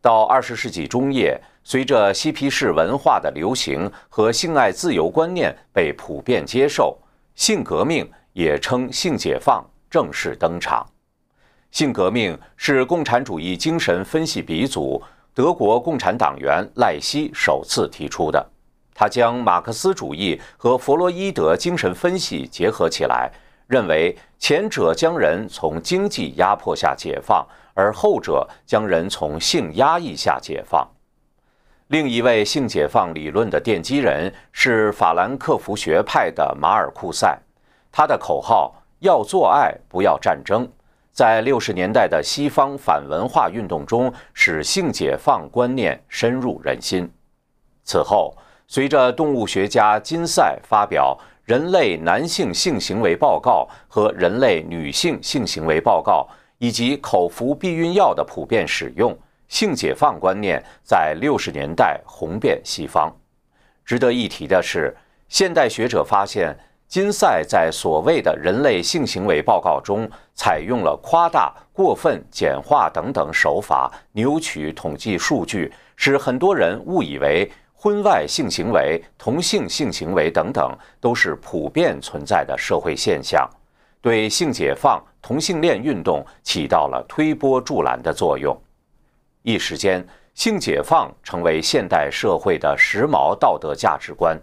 [0.00, 1.40] 到二十世纪中叶。
[1.62, 6.98] 随着嬉皮士文化的流行和性爱自由观念被普遍接受，
[7.36, 10.86] 性革命也称性解放正式登场。
[11.72, 15.02] 性革命是共产主义精神分析鼻祖
[15.34, 18.48] 德国共产党员赖希首次提出的。
[18.94, 23.28] 他将马克思主义和弗洛伊德精神分析结合起来，
[23.66, 30.88] 认为前者将人从经济压迫下解放，而后者将人从性压抑下解放。
[31.88, 37.36] 另一位性解放理论的奠基人是法兰克福学派的马尔库塞，
[37.98, 40.70] 他的口号“要做爱，不要战争”，
[41.10, 47.10] 在六十年代的西方反文化运动中，使性解放观念深入人心。
[47.82, 48.32] 此后，
[48.68, 56.24] 随着动物学家金赛发表《人类男性性行为报告》和《人类女性性行为报告》，
[56.58, 59.12] 以及口服避孕药的普遍使用。
[59.48, 63.12] 性解放观念在六十年代红遍西方。
[63.84, 64.96] 值得一提的是，
[65.28, 66.56] 现代学者发现，
[66.88, 83.46] 金赛在所谓的人类性行为报告中，采用了夸大、过分、简化等等手法，扭曲统计数据，使很多人误以为婚外性行为、同性性行为等等都是普遍存在的社会现象，
[84.00, 88.58] 对性解放、同性恋运动起到了推波助澜的作用。
[89.42, 94.40] 一时间，性解放成为现代社会的时髦道德价值观。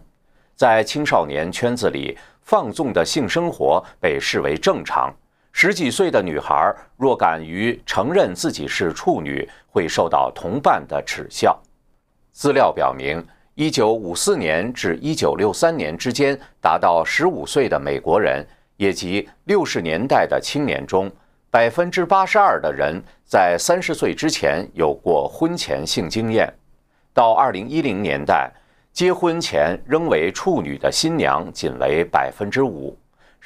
[0.56, 5.14] 在青少年圈子里，放纵的性生活被视为正常。
[5.52, 11.58] 十几岁的女孩若敢于承认自己是处女，会受到同伴的耻笑。
[12.32, 18.46] 资料表明，1954年至1963年之间，达到15岁的美国人，
[18.78, 21.12] 也即60年代的青年中。
[21.50, 26.54] 百分之八十二的人在三十岁之前有过婚前性经验。
[27.14, 28.52] 到二零一零年代，
[28.96, 32.98] 结婚前仍为处女的新娘仅为百分之五，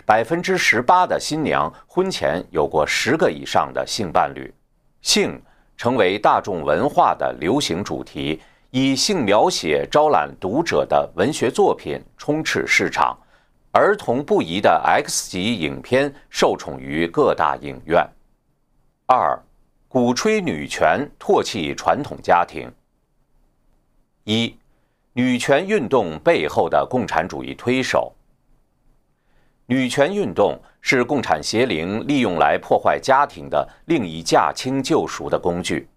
[0.06, 4.54] 百分之十八的新娘婚前有过十个以上的性伴侣。
[5.02, 5.42] 性
[5.76, 13.18] 成为大众文化的流行主题，以性描写招揽读者的文学作品充斥市场。
[13.72, 18.08] 儿童不宜的 X 级影片受宠于各大影院。
[19.08, 19.36] 二，
[19.88, 22.72] 鼓吹女权，唾弃传统家庭。
[24.26, 24.56] 一，
[25.22, 28.10] 女权运动背后的共产主义推手。
[29.66, 35.90] 女权运动是共产邪灵利用来破坏家庭的另一驾轻就熟的工具。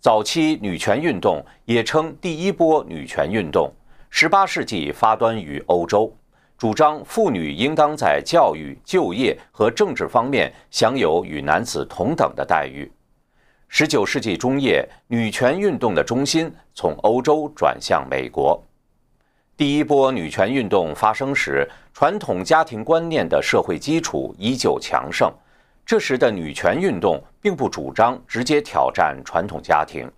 [0.00, 3.72] 早期女权运动也称第一波女权运动，
[4.10, 6.12] 十八世纪发端于欧洲。
[6.58, 12.90] 主张妇女应当在教育、就业和政治方面享有与男子同等的待遇。
[13.68, 18.62] 十九世纪中叶，女权运动的中心从欧洲转向美国。
[19.56, 25.32] 第一波女权运动发生时，传统家庭观念的社会基础依旧强盛。
[25.84, 30.10] 这时的女权运动并不主张直接挑战传统家庭。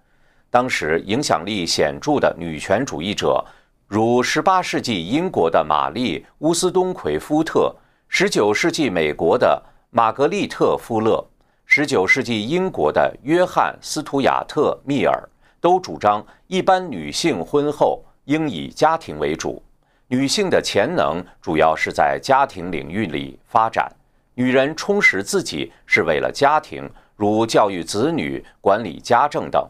[0.51, 3.45] 当时影响力显著的女权主义者。
[3.87, 7.75] 如18世纪英国的玛丽·乌斯东奎夫特
[8.13, 11.25] ，19世纪美国的玛格丽特·富勒
[11.69, 15.29] 19世纪英国的约翰·斯图亚特·密尔
[15.61, 19.63] 都主张，一般女性婚后应以家庭为主，
[20.07, 23.87] 女性的潜能主要是在家庭领域里发展。
[24.33, 29.69] 女人充实自己是为了家庭，如教育子女、管理家政等；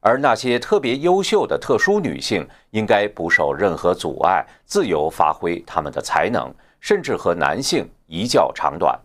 [0.00, 9.00] 而那些特别优秀的特殊女性，应该不受任何阻碍，自由发挥她们的才能，甚至和男性一较长短。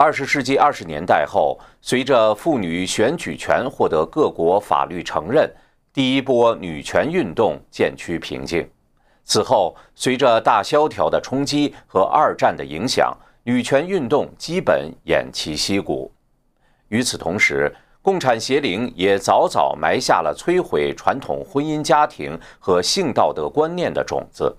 [0.00, 5.52] 二十世纪二十年代后，随着妇女选举权获得各国法律承认，
[5.92, 8.64] 第一波女权运动渐趋平静。
[9.24, 16.12] 此后，随着大萧条的冲击和二战的影响，女权运动基本偃旗息鼓。
[16.90, 24.56] 与此同时，共产邪灵也早早埋下了摧毁传统婚姻家庭和性道德观念的种子。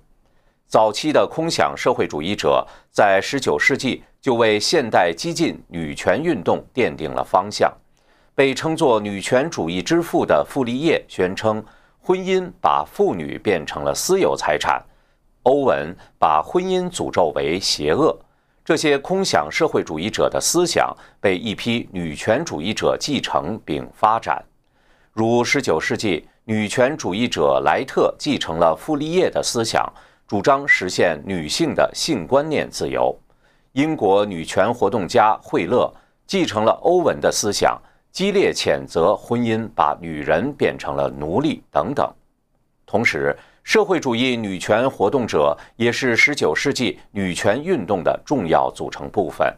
[0.70, 7.68] 早期的空想社会主义者在19世纪就为现代激进女权运动奠定了方向。
[8.36, 11.60] 被称作女权主义之父的傅立叶宣称，
[12.00, 14.80] 婚姻把妇女变成了私有财产；
[15.42, 18.16] 欧文把婚姻诅咒为邪恶。
[18.64, 24.40] 这些空想社会主义者的思想被一批女权主义者继承并发展，
[25.12, 29.92] 如19世纪女权主义者莱特继承了傅立叶的思想。
[30.30, 33.12] 主张实现女性的性观念自由。
[33.72, 35.92] 英国女权活动家惠勒
[36.24, 37.76] 继承了欧文的思想，
[38.12, 42.08] 激烈谴责婚姻把女人变成了奴隶等等。
[42.86, 49.52] 同时，社会主义女权活动者也是19世纪女权运动的重要组成部分。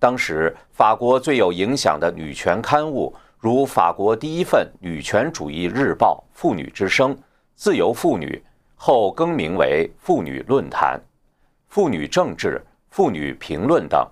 [0.00, 7.14] 当时，法国最有影响的女权刊物，如法国第一份女权主义日报《妇女之声》
[7.54, 8.42] 《自由妇女》。
[8.84, 10.98] 后更名为《妇女论坛》
[11.68, 12.48] 《妇女政治》
[12.90, 14.04] 《妇女评论》等，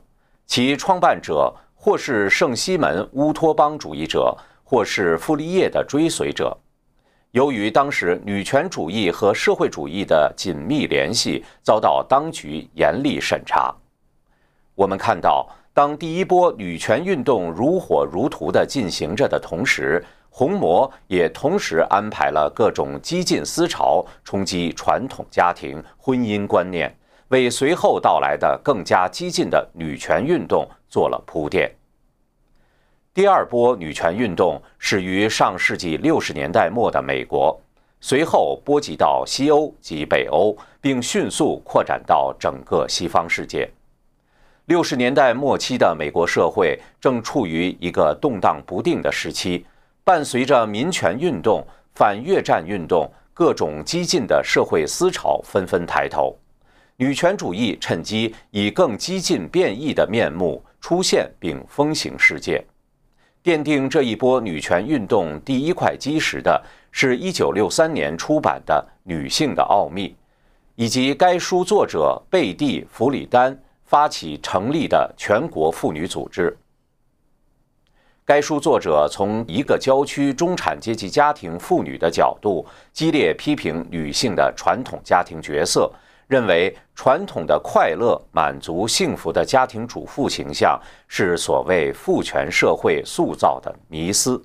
[0.47, 6.57] 其创办者或是圣西门乌托邦主义者，或是傅立叶的追随者。
[7.33, 13.75] 由于当时女权主义和社会主义的紧密联系，遭到当局严厉审查。
[14.77, 20.01] 我们看到，当第一波女权运动如火如荼地进行着的同时，
[20.33, 26.97] 红魔也同时安排了各种激进思潮，冲击传统家庭婚姻观念，
[27.29, 31.71] 为随后到来的更加激进的女权运动做了铺垫。
[33.13, 37.61] 第二波女权运动始于上世纪六十年代末的美国，
[38.01, 43.69] 随后波及到西欧及北欧，并迅速扩展到整个西方世界。
[44.67, 49.67] 六十年代末期的美国社会正处于一个动荡不定的时期。
[50.11, 56.37] 伴随着民权运动、反越战运动，各种激进的社会思潮纷纷抬头，
[56.97, 62.61] 女权主义趁机以更激进、变异的面目出现并风行世界。
[63.45, 70.09] 奠定这一波女权运动第一块基石的是1963年出版的《女性的奥秘》，
[70.75, 76.59] 以及该书作者贝蒂·弗里丹发起成立的全国妇女组织。
[78.31, 85.91] 该书作者从一个郊区中产阶级家庭妇女的角度，激烈批评女性的传统家庭角色，
[86.29, 94.41] 认为传统的快乐、满足、幸福的家庭主妇形象是所谓父权社会塑造的迷思。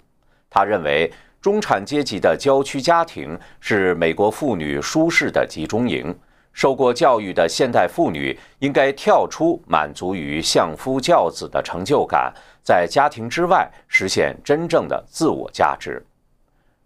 [0.50, 6.12] 他认为，中产阶级的郊区家庭是美国妇女舒适的集中营。
[6.56, 12.34] 受过教育的现代妇女应该跳出满足于相夫教子的成就感，
[12.64, 16.02] 在家庭之外实现真正的自我价值。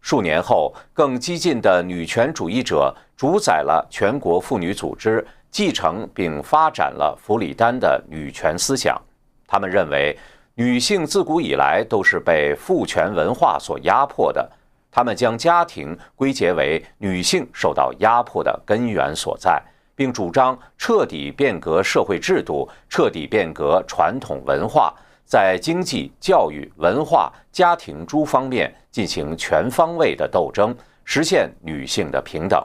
[0.02, 9.00] 数年后，更激进的女权主义者主宰了全国妇女组织，继承并发展了弗里丹的女权思想。
[9.48, 10.18] 他们认为，
[10.56, 14.52] 女性自古以来都是被父权文化所压迫的。
[14.92, 19.62] 他们将家庭归结为女性受到压迫的根源所在，
[19.96, 24.94] 并主张彻底变革社会制度，彻底变革传统文化，
[25.26, 32.60] 在经济、教育、文化、家庭诸方面进行全方位的斗争，实现女性的平等，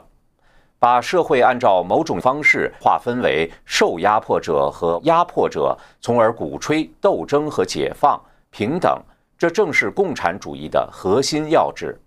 [0.79, 8.19] 把社会按照某种方式划分为受压迫者和压迫者，从而鼓吹斗争和解放、
[8.49, 8.99] 平等。
[9.37, 11.99] 这正是共产主义的核心要旨。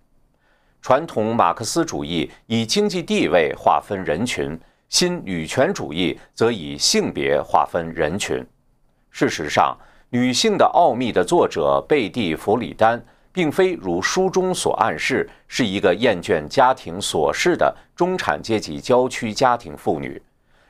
[0.81, 4.57] 传统马克思主义以经济地位划分人群，
[4.87, 8.45] 新女权主义则以性别划分人群。
[9.11, 9.77] 事实上，
[10.09, 20.21] 《女性的奥秘》的作者贝蒂·弗里丹，并非如书中所暗示，是一个厌倦家庭琐事的中产阶级郊区家庭妇女。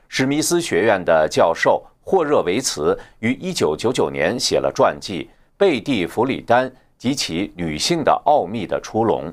[0.08, 9.32] 史密斯学院的教授霍热维茨于1999年写了传记《贝蒂·弗里丹及其女性的奥秘的出笼。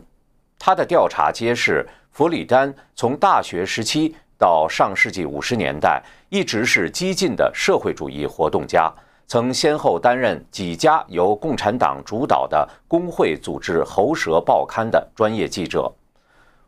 [0.58, 8.92] 他的调查揭示，弗里丹从大学时期到上世纪五十年代，一直是激进的社会主义活动家，
[9.26, 15.92] 曾先后担任几家由共产党主导的工会组织喉舌报刊的专业记者。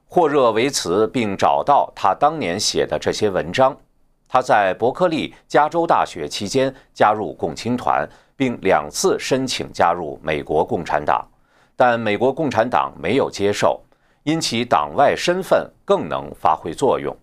[0.06, 3.76] 霍热维茨并找到他当年写的这些文章。
[4.26, 11.26] 他在伯克利加州大学期间加入共青团，并两次申请加入美国共产党，
[11.80, 13.80] 但美国共产党没有接受，
[14.24, 17.16] 因其党外身份更能发挥作用。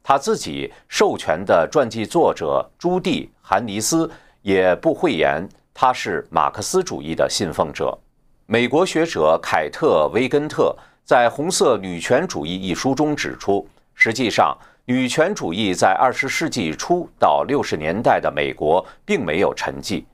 [0.00, 4.08] 他自己授权的传记作者朱蒂·韩尼斯
[4.42, 5.44] 也不讳言
[5.74, 7.98] 他是马克思主义的信奉者。
[8.46, 14.56] 美国学者凯特·威根特在《红色女权主义》一书中指出，实际上。
[14.88, 20.04] 女权主义在二十世纪初到六十年代的美国并没有沉寂，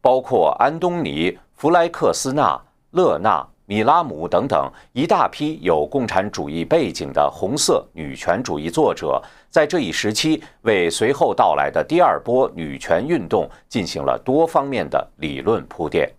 [0.00, 2.56] 包括安东尼·弗莱克斯纳、
[2.90, 16.10] 勒纳、米拉姆等等一大批有共产主义背景的红色女权主义作者，在这一时期为随后到来的第二波女权运动进行了多方面的理论铺垫。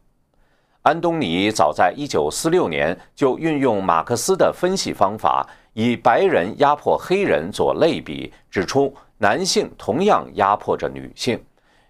[0.84, 5.48] 安东尼早在一九四六年就运用马克思的分析方法。
[5.74, 11.42] 以白人压迫黑人做类比，指出男性同样压迫着女性，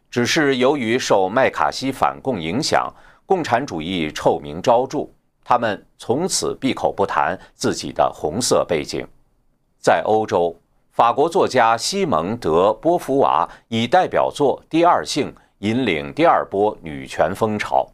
[0.07, 2.93] 只是由于受麦卡锡反共影响，
[3.31, 5.07] 共产主义臭名昭著，
[5.41, 9.07] 他们从此闭口不谈自己的红色背景。
[9.79, 10.53] 在欧洲，
[10.91, 17.87] 法国作家西蒙德·波伏娃以代表作《第二性》引领第二波女权风潮。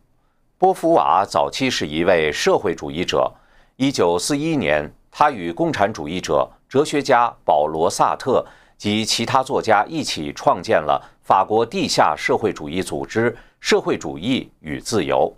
[0.57, 3.31] 波伏娃早期是一位社会主义者，
[3.75, 4.91] 一九四一年。
[5.11, 8.43] 他与共产主义者、哲学家保罗·萨特
[8.75, 15.30] 及其他作家一起创建了法国地下社会主义组织“社会主义与自由”。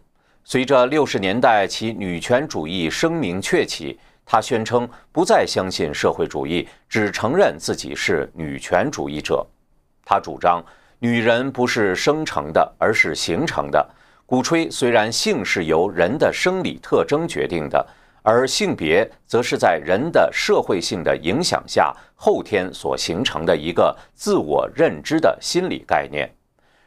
[0.46, 9.44] 随着六十年代其女权主义声名鹊起，他宣称不再相信社会主义，只承认自己是女权主义者。
[10.06, 10.64] 他主张
[11.00, 13.84] 女人不是生成的，而是形成的，
[14.28, 17.84] 鼓吹虽然性是由人的生理特征决定的。
[18.22, 26.30] 而性别则是在人的社会性的影响下后天所形成的一个自我认知的心理概念，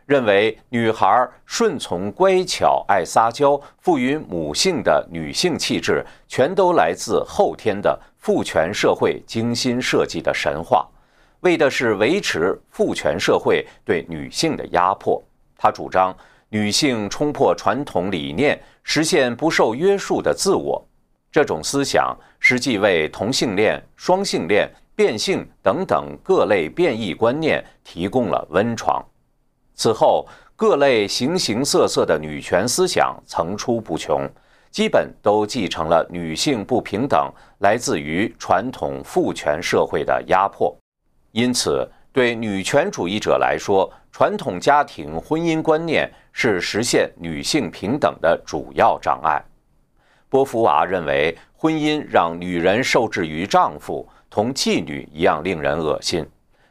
[0.07, 10.87] 认为女孩顺从、乖巧、爱撒娇、赋予母性的女性气质，全都来自后天的父权社会精心设计的神话，
[11.41, 15.23] 为的是维持父权社会对女性的压迫。
[15.57, 16.15] 他主张
[16.51, 20.85] 女性冲破传统理念，实现不受约束的自我。
[21.33, 29.03] 这种思想实际为同性恋、双性恋、变性等等各类变异观念提供了温床。
[29.75, 34.29] 此后，各类形形色色的女权思想层出不穷，
[34.71, 40.77] 基本都继承了女性不平等来自于传统父权社会的压迫。
[41.33, 49.43] 因此，对女权主义者来说，传统家庭婚姻观念是实现女性平等的主要障碍。
[50.33, 56.27] 波伏娃认为，婚姻让女人受制于丈夫，同妓女一样令人恶心。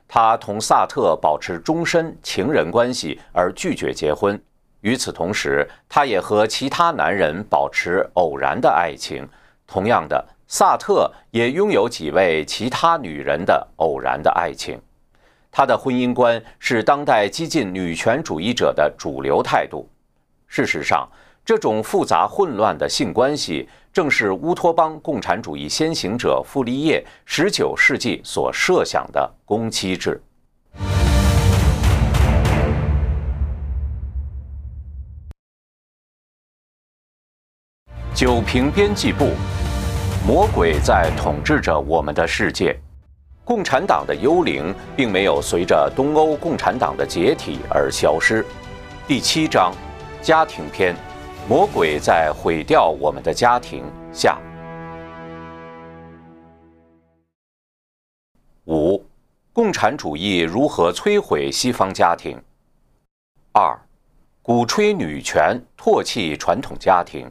[0.08, 4.42] 她同萨特保持终身情人关系，而拒绝结婚。
[4.80, 9.30] 与此同时，她也和其他男人保持偶然的爱情。
[9.68, 14.82] 同样的，萨特也拥有几位其他女人的偶然的爱情。
[15.52, 19.88] 他的婚姻观是当代激进女权主义者的主流态度。
[20.48, 21.08] 事实上，
[21.44, 30.22] 这种复杂混乱的性关系，正是乌托邦共产主义先行者傅立叶十九世纪所设想的公妻制。
[38.14, 39.32] 九平编辑部，
[40.28, 42.80] 魔鬼在统治着我们的世界。
[43.44, 48.46] 共产党的幽灵并没有随着东欧共产党的解体而消失。
[49.08, 49.74] 第七章，
[50.22, 50.96] 家庭篇。
[51.50, 53.84] 魔鬼在毁掉我们的家庭。
[54.14, 54.40] 下
[58.66, 59.04] 五，
[59.52, 62.42] 共产主义如何摧毁西方家庭？
[63.52, 63.78] 二，
[64.42, 67.30] 鼓吹女权，唾弃传统家庭。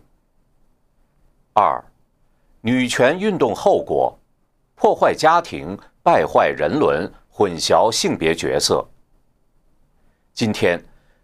[1.54, 1.82] 二，
[2.60, 4.18] 女权运动后果：
[4.74, 8.86] 破坏家庭，败坏人伦，混淆性别角色。
[10.34, 10.82] 今天。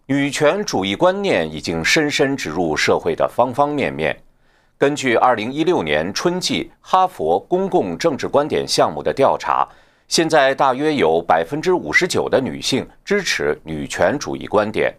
[0.09, 4.17] 女权主义观念已经深深植入社会的方方面面。
[4.79, 9.69] 根据2016年春季哈佛公共政治观点项目的调查，
[10.07, 14.95] 现在大约有59%的女性支持女权主义观点。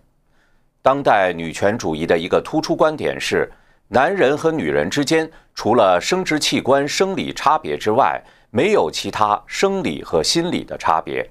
[0.82, 3.50] 当代女权主义的一个突出观点是，
[3.88, 11.26] 男人和女人之间除了生殖器官生理差别之外，没有其他生理和心理的差别。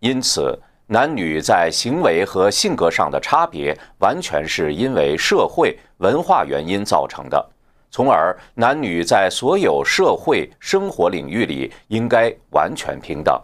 [0.00, 0.58] 因此，
[0.90, 7.46] 男女在行为和性格上的差别，完全是因为社会文化原因造成的，
[7.90, 13.38] 从而男女在所有社会生活领域里应该完全平等。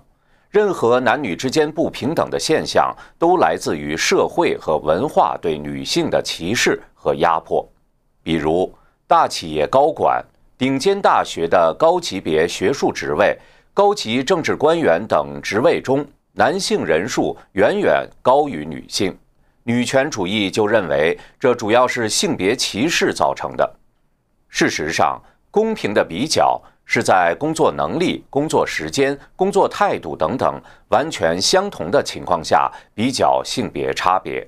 [0.48, 7.68] 任何男女之间不平等的现象，都来自于社会和文化对女性的歧视和压迫。
[8.22, 8.72] 比如，
[9.06, 10.24] 大企业高管、
[10.56, 13.36] 顶尖大学的高级别学术职位、
[13.74, 19.16] 高级政治官员等职位中，男性人数远远高于女性。
[19.62, 23.74] 女权主义就认为，这主要是性别歧视造成的。
[24.48, 25.18] 事实上，
[25.50, 26.60] 公平的比较。
[26.86, 34.46] 是在工作能力、工作时间、工作态度等等完全相同的情况下比较性别差别。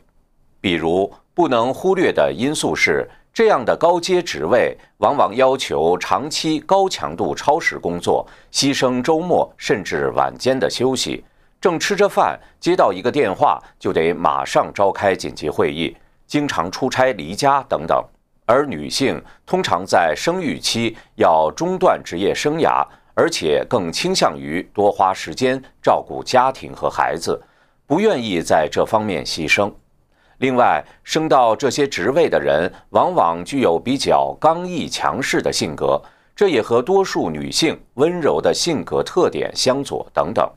[0.60, 11.24] 比如，不能忽略的因素是，这样的高阶职位往往要求长期高强度超时工作，牺牲周末甚至晚间的休息。
[11.66, 18.00] 正吃着饭，接到一个电话，就得马上召开紧急会议，经常出差离家等等。
[18.44, 27.42] 而女性通常在生育期要中断职业生涯，而且更倾向于多花时间照顾家庭和孩子，
[27.84, 29.68] 不愿意在这方面牺牲。
[30.38, 36.00] 另外，升到这些职位的人往往具有比较刚毅强势的性格，
[36.36, 40.48] 这也和多数女性温柔的性格特点相左等等。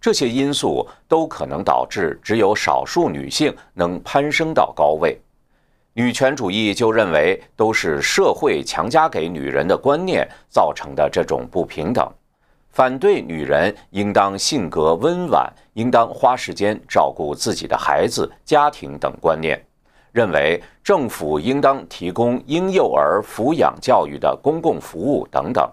[0.00, 5.20] 这些因素都可能导致只有少数女性能攀升到高位。
[5.92, 12.08] 女权主义就认为都是社会强加给女人的观念造成的这种不平等，
[12.70, 19.60] 反对女人应当性格温婉，应当花时间照顾自己的孩子、家庭等观念，
[20.12, 25.68] 认为政府应当提供婴幼儿抚养教育的公共服务等等。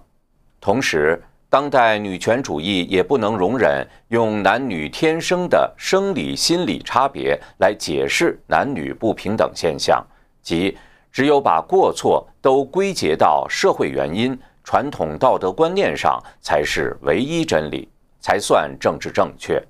[0.60, 10.06] 同时，当代女权主义也不能容忍用男女天生的生理心理差别来解释男女不平等现象，
[10.41, 10.78] 即
[11.10, 17.88] 只有把过错都归结到社会原因、传统道德观念上才是唯一真理，
[18.20, 19.64] 才算政治正确。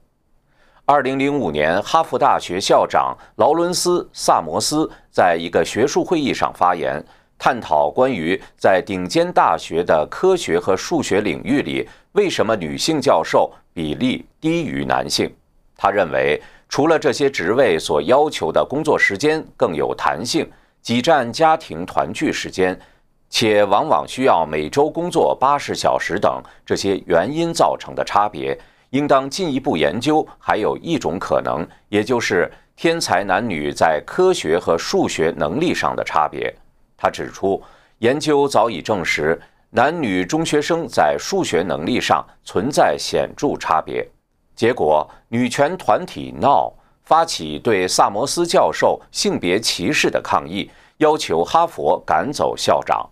[0.84, 7.06] 二零零五年，哈佛大学校长劳伦斯·萨摩斯在一个学术会议上发言。
[7.38, 15.32] 探讨关于在顶尖大学的科学和数学领域里，为什么女性教授比例低于男性？
[15.78, 20.50] 他认为，除了这些职位所要求的工作时间更有弹性，
[20.82, 22.78] 挤占家庭团聚时间，
[23.30, 28.58] 且往往需要每周工作八十小时等这些原因造成的差别，
[28.90, 30.28] 应当进一步研究。
[30.40, 36.54] 还有一种可能，也就是天才男女在科学和数学能力上的差别。
[36.98, 37.62] 他指出，
[38.00, 39.40] 研究早已证实，
[39.70, 44.06] 男女中学生在数学能力上存在显著差别。
[44.56, 46.74] 结果，女权团体闹
[47.04, 53.08] 发起对萨摩斯教授性别歧视的抗议，要求哈佛赶走校长。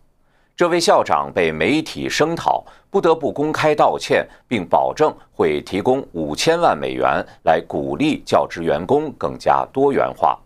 [0.57, 10.39] 这位校长被媒体声讨，不得不公开道歉，并保证会提供五千万美元来鼓励教职员工更加多元化。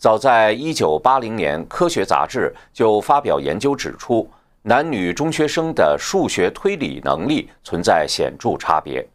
[0.00, 4.26] 早在1980年，《科学》杂志就发表研究指出，
[4.62, 9.06] 男女中学生的数学推理能力存在显著差别，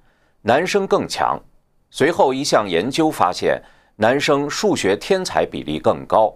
[0.43, 1.41] 男生更强。
[1.89, 3.59] 随后一项研究发现，
[3.95, 6.31] 男生数学天才比例更高。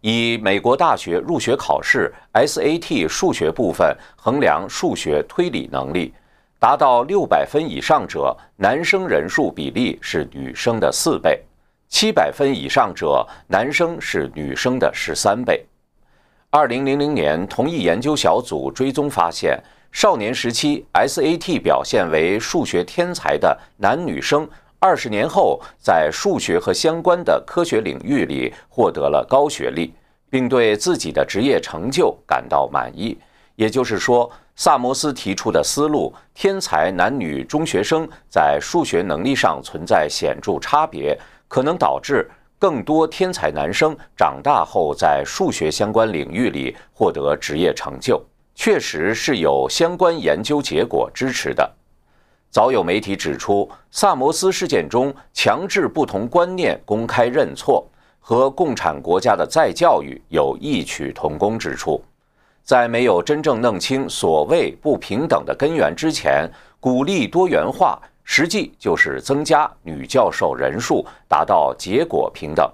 [0.00, 6.12] 以美国大学入学考试 SAT 数学部分衡量数学推理能力，
[6.58, 11.40] 达到六百分以上者，男生人数比例是女生的四倍。
[11.90, 15.66] 七百分以上者，男生是女生的十三倍。
[16.48, 19.60] 二零零零年，同一研究小组追踪发现，
[19.90, 29.92] 少年时期 SAT 表现为数学天才的男女生，二十年后在数学和相关的科学领域里获得了高学历，
[30.30, 33.18] 并对自己的职业成就感到满意。
[33.56, 41.18] 也就是说，萨摩斯提出的思路：天才男女中学生在数学能力上存在显著差别。
[41.50, 42.30] 可能导致
[42.60, 48.22] 更多天才男生长大后在数学相关领域里获得职业成就，
[48.54, 51.68] 确实是有相关研究结果支持的。
[52.50, 57.84] 早有媒体指出，萨摩斯事件中强制不同观念公开认错，
[58.20, 62.00] 和共产国家的再教育有异曲同工之处。
[62.62, 66.48] 在没有真正弄清所谓不平等的根源之前，
[66.78, 68.00] 鼓励多元化。
[68.32, 72.72] 实际就是增加女教授人数，达到结果平等。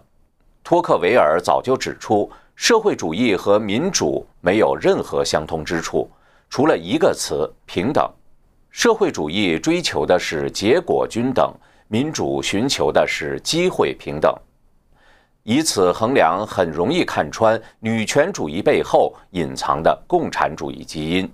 [0.62, 6.10] 托克维尔早就指出，社会主义和民主没有任何相通之处，
[6.50, 8.06] 除了一个词——平等。
[8.70, 11.50] 社会主义追求的是结果均等，
[11.88, 14.30] 民主寻求的是机会平等。
[15.42, 21.26] 以此衡量，很容易看穿女权主义背后隐藏的共产主义基因。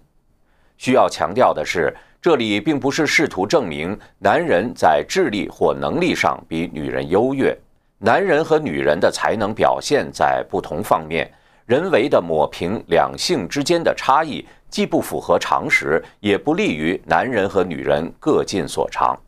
[0.77, 1.93] 需要强调的是，
[2.23, 7.53] 这里并不是试图证明男人在智力或能力上比女人优越。
[7.99, 11.29] 男人和女人的才能表现在不同方面，
[11.67, 19.19] 人为的抹平两性之间的差异，既不符合常识，也不利于男人和女人各尽所长。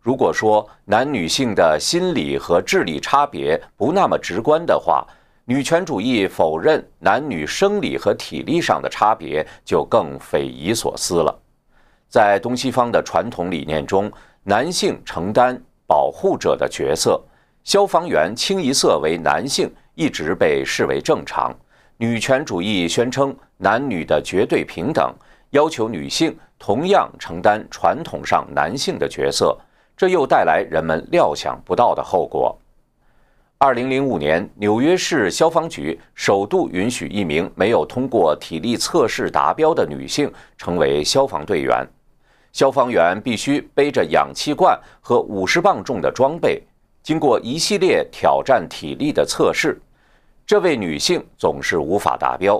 [0.00, 5.04] 如果说男女性的心理和智力差别不那么直观的话，
[5.44, 11.36] 女权主义否认男女生理和体力上的差别就更匪夷所思了。
[12.16, 14.10] 在东西方的传统理念中，
[14.42, 15.54] 男性承担
[15.86, 17.22] 保护者的角色。
[17.62, 21.54] 消防员清一色为男性，一直被视为正常。
[21.98, 25.14] 女权主义宣称男女的绝对平等，
[25.50, 29.54] 要求女性同样承担传统上男性的角色，
[29.94, 32.56] 这又带来人们料想不到的后果。
[33.58, 41.86] 二零零五年，纽约市消防局首度允许一名没有通过体力测试达标的女性成为消防队员。
[42.56, 46.62] 消防员必须背着氧气罐和五十磅重的装备。
[47.02, 49.78] 经过一系列挑战体力的测试，
[50.46, 52.58] 这位女性总是无法达标。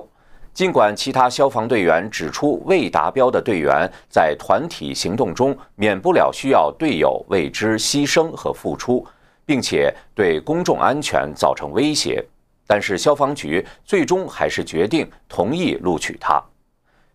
[0.53, 9.03] 尽管其他消防队员指出，未达标的队员在团体行动中免不了需要队友为之牺牲和付出，
[9.47, 12.23] 并且对公众安全造成威胁，
[12.67, 16.39] 但是消防局最终还是决定同意录取她。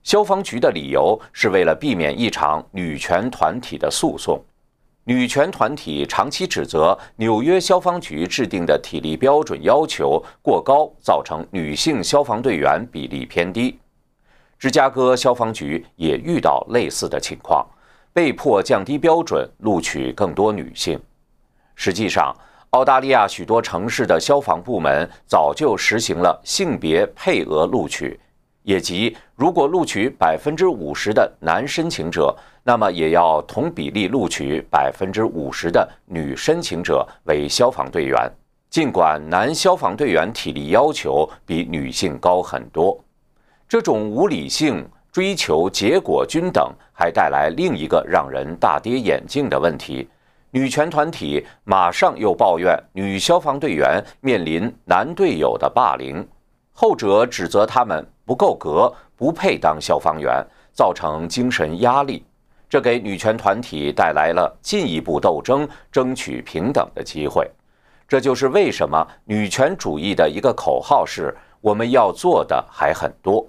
[0.03, 4.43] 消防局的理由是为了避免一场女权团体的诉讼。
[5.05, 13.79] 女权团体长期指责纽约消防局制定的体力标准要求过高，造成女性消防队员比例偏低。
[14.59, 17.67] 芝加哥消防局也遇到类似的情况，
[18.13, 21.01] 被迫降低标准，录取更多女性。
[21.75, 22.33] 实际上，
[22.71, 28.21] 澳大利亚许多城市的消防部门早就实行了性别配额录取。
[28.63, 32.33] 也即，如果录取百分之五十的男申请者，
[32.63, 38.17] 那么也要同比例录取百分之五十的女申请者为消防队员。
[38.71, 42.97] 尽管男消防队员体力要求比女性高很多，
[43.69, 50.09] 这种无理性追求结果均等，还带来另一个让人大跌眼镜的问题：
[50.53, 56.25] 女权团体马上又抱怨女消防队员面临男队友的霸凌，
[56.83, 58.05] 后者指责他们。
[58.25, 62.25] 不够格，不配当消防员，造成精神压力，
[62.69, 67.49] 这给女权团体带来了进一步斗争、争取平等的机会。
[68.09, 73.47] 这就是为什么女权主义的一个口号是“我们要做的还很多”。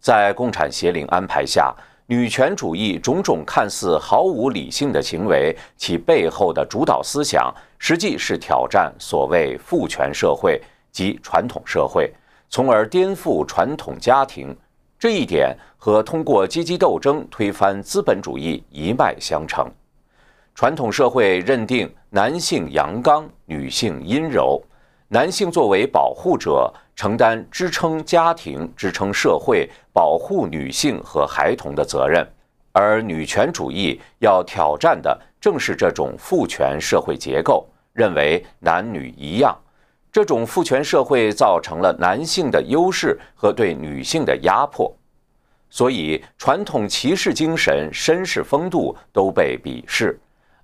[0.00, 1.74] 在共产协领安排下，
[2.06, 10.60] 女权主义种种看似毫无理性的行为，其背后的主导思想，实际是挑战所谓父权社会
[10.92, 12.12] 及传统社会。
[12.50, 14.56] 从而颠覆传统家庭，
[14.98, 19.70] 这一点和通过阶级斗争推翻资本主义一脉相承。
[20.54, 24.60] 传统社会认定男性阳刚，女性阴柔，
[25.08, 32.26] 男性作为保护者，承担支撑家庭、支撑社会、保护女性和孩童的责任，
[32.72, 39.56] 而女权主义要挑战的正是这种父权社会结构，认为男女一样。
[40.18, 44.92] 这种父权社会造成了男性的优势和对女性的压迫，
[45.70, 50.18] 所以传统骑士精神、绅士风度都被鄙视。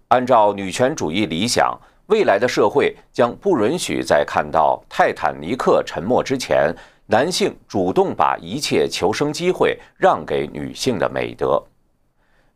[0.09, 1.73] 按照女权主义理想，
[2.07, 6.75] 未来的社会将不允许在看到泰坦尼克沉没之前，
[7.07, 11.63] 男性主动把一切求生机会让给女性的美德。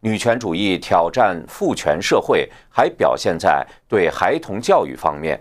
[0.01, 5.41] 女权主义挑战父权社会，还表现在对孩童教育方面。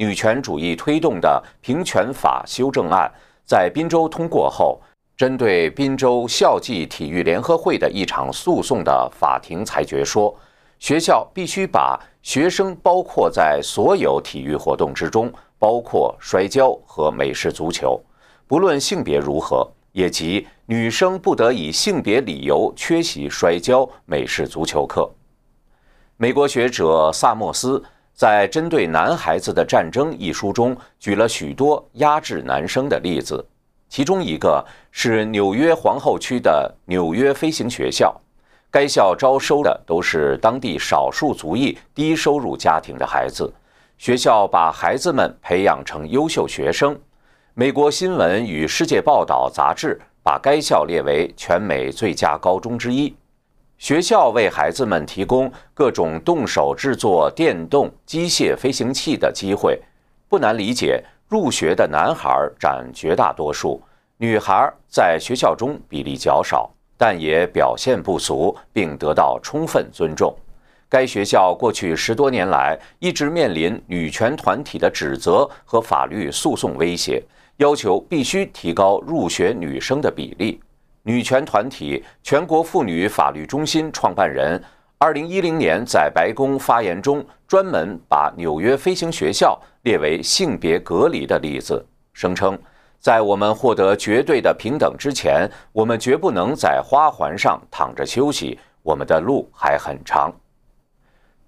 [0.00, 3.12] 女权主义推动的平权法修正案
[3.44, 4.80] 在滨州通过后，
[5.14, 10.34] 针对滨州校际体育联合会的一场诉讼的法庭裁决说，
[10.78, 18.00] 学校必须把学生包括在所有体育活动之中，包括摔跤和美式足球，
[18.46, 25.10] 不论性别如何，也即女生不得以性别理由缺席摔跤、美式足球课。
[26.16, 27.84] 美国学者萨默斯。
[28.20, 33.42] 在针对男孩子的战争一书中，举了许多压制男生的例子，
[33.88, 38.14] 其中一个是纽约皇后区的纽约飞行学校，
[38.70, 43.50] 该校招收的都是当地少数族裔低收入家庭的孩子，
[43.96, 46.94] 学校把孩子们培养成优秀学生。
[47.54, 53.16] 美国新闻与世界报道杂志把该校列为全美最佳高中之一。
[53.80, 59.80] 学校为孩子们提供各种动手制作电动机械飞行器的机会。
[60.28, 63.82] 不难理解，入学的男孩占绝大多数，
[64.18, 70.36] 女孩在学校中比例较少，但也表现不俗，并得到充分尊重。
[70.86, 77.22] 该学校过去十多年来一直面临女权团体的指责和法律诉讼威胁，
[77.56, 80.60] 要求必须提高入学女生的比例。
[81.02, 84.62] 女权团体全国妇女法律中心创办人
[84.98, 91.82] 二零一零年在白宫发言中，专门把纽约飞行学校列为性别隔离的例子，
[92.12, 92.58] 声称
[93.00, 100.30] ：“在我们获得绝对的平等之前，我们绝不能在花环上躺着休息，我们的路还很长。”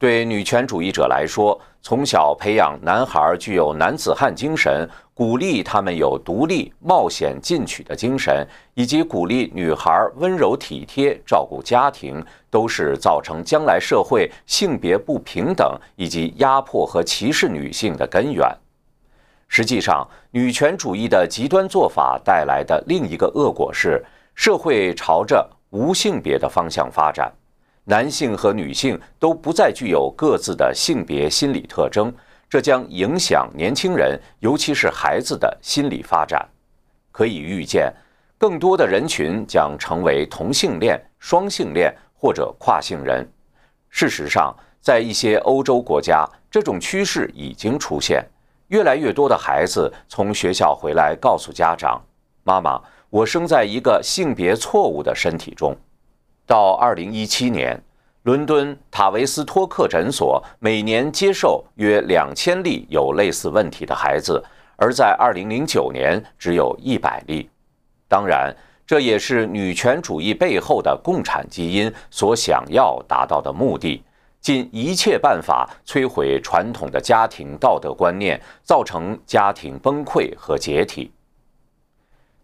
[0.03, 4.84] 对女权主义者来说，从小培养男孩具有男子汉精神，
[5.14, 8.44] 鼓励他们有独立、冒险、进取的精神，
[8.74, 18.44] 以及鼓励女孩温柔体贴、照顾家庭，都是造成将来社会性别不平等以及压迫和歧视女性的根源。
[19.46, 27.32] 实际上，女权主义的极端做法带来的另一个恶果是，社会朝着无性别的方向发展。
[27.85, 32.12] 男性和女性都不再具有各自的性别心理特征，
[32.49, 36.49] 这将影响年轻人，尤其是孩子的心理发展。
[37.11, 37.93] 可以预见，
[38.39, 43.28] 更多的人群将成为同性恋、双性恋或者跨性人。
[43.91, 48.24] 事实上，在一些欧洲国家，这种趋势已经出现。
[48.68, 52.01] 越来越多的孩子从学校回来，告诉家长
[52.43, 52.80] ：“妈妈，
[53.11, 55.76] 我生在一个性别错误的身体中。”
[56.53, 57.82] 到二零一七年，
[58.24, 64.44] 伦敦塔维斯托克诊所每年接受约两千例有类似问题的孩子，
[64.76, 67.48] 而在二零零九年只有一百例。
[68.07, 68.55] 当然，
[68.86, 74.05] 这也是女权主义背后的共产基因所想要达到的目的：
[74.38, 81.11] 尽一切办法摧毁传统的家庭道德观念，造成家庭崩溃和解体。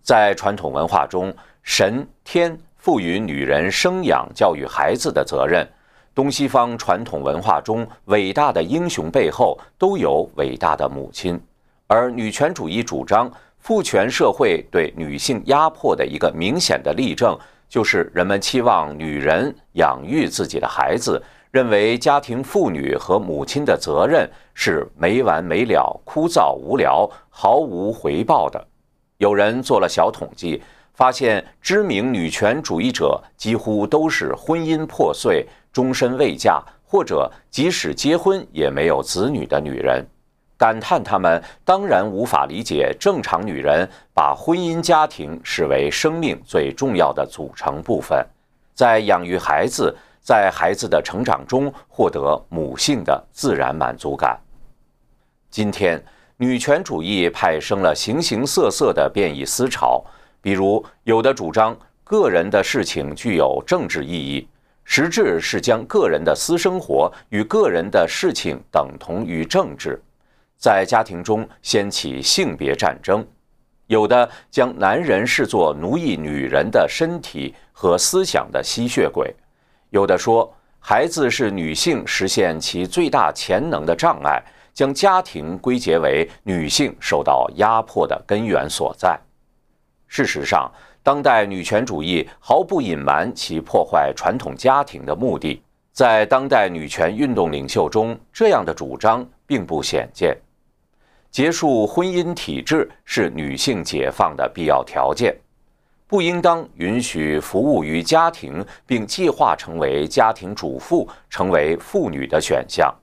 [0.01, 1.31] 在传统文化中，
[1.63, 2.59] 神天。
[2.89, 5.69] 赋予女人生养教育孩子的责任，
[6.15, 11.39] 东西方传统文化中伟大的英雄背后都有伟大的母亲，
[11.87, 28.67] 而女权主义主张父权社会对女性压迫的一个明显的例证，就是人们期望女人养育自己的孩子，认为家庭妇女和母亲的责任是没完没了、枯燥无聊、毫无回报的。
[29.19, 30.63] 有人做了小统计。
[30.99, 40.05] 发现知名女权主义者几乎都是婚姻破碎、终身未嫁，或者即使结婚也没有子女的女人，
[40.57, 48.27] 感叹他们当然无法理解正常女人把婚姻家庭视为生命最重要的组成部分，
[48.75, 54.37] 在养育孩子，在孩子的成长中获得母性的自然满足感。
[55.49, 56.05] 今天，
[56.39, 60.05] 女权主义派生了形形色色的变异思潮。
[60.41, 64.49] 比如，有的主张个人的事情具有政治意义，
[64.85, 70.01] 实质是将个人的私生活与个人的事情等同于政治，
[70.57, 73.21] 在家庭中掀起性别战争；
[73.89, 79.27] 有的将男人视作奴役女人的身体和思想的吸血鬼；
[79.91, 89.19] 有的说孩子是女性实现其最大潜能的障碍，将家庭归结为女性受到压迫的根源所在。
[90.09, 90.71] 事实上，
[91.03, 95.63] 当代女权主义毫不隐瞒其破坏传统家庭的目的。
[95.93, 100.37] 在当代女权运动领袖中，这样的主张并不鲜见。
[101.31, 105.37] 结束婚姻体制是女性解放的必要条件，
[106.07, 112.95] 不应当允许服务于家庭并计划成为家庭主妇成为妇女的选项。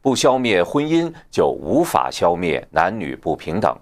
[0.00, 3.76] 不消灭婚姻，就无法消灭男女不平等。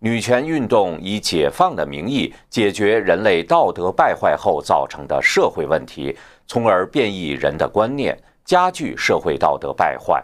[0.00, 6.14] 女权运动以解放的名义解决人类道德败坏后造成的社会问题，
[6.46, 10.22] 从而变异人的观念，加剧社会道德败坏。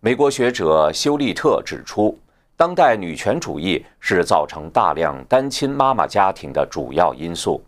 [0.00, 2.18] 美国学者休利特指出，
[2.58, 7.64] 当代女权主义是造成大量单亲妈妈家庭的主要因素。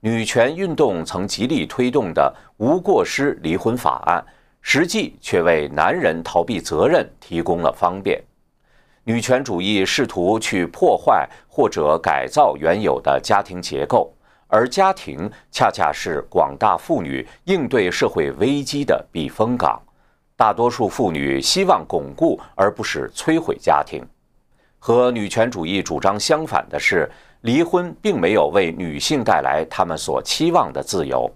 [0.00, 4.24] 女权运动曾极力推动的无过失离婚法案，
[4.60, 8.20] 实际却为男人逃避责任提供了方便。
[9.10, 14.14] 女权主义试图去破坏或者改造原有的家庭结构，
[14.46, 19.82] 而家庭恰恰是广大妇女应对社会危机的避风港。
[20.36, 24.00] 大多数妇女希望巩固而不是摧毁家庭。
[24.78, 31.28] 和女权主义主张相反的是，离婚并没有为女性带来她们所期望的自由。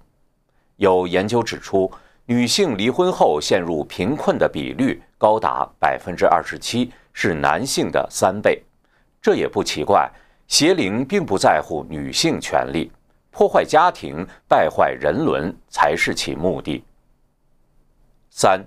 [0.76, 1.90] 有研究指出，
[2.24, 8.62] 女性离婚后陷入贫困的比率高达百分之二十七，是男性的三倍。
[9.22, 10.12] 这也不奇怪，
[10.46, 12.92] 邪灵并不在乎女性权利。
[13.30, 16.84] 破坏家庭、败坏人伦才是其目的。
[18.30, 18.62] 三，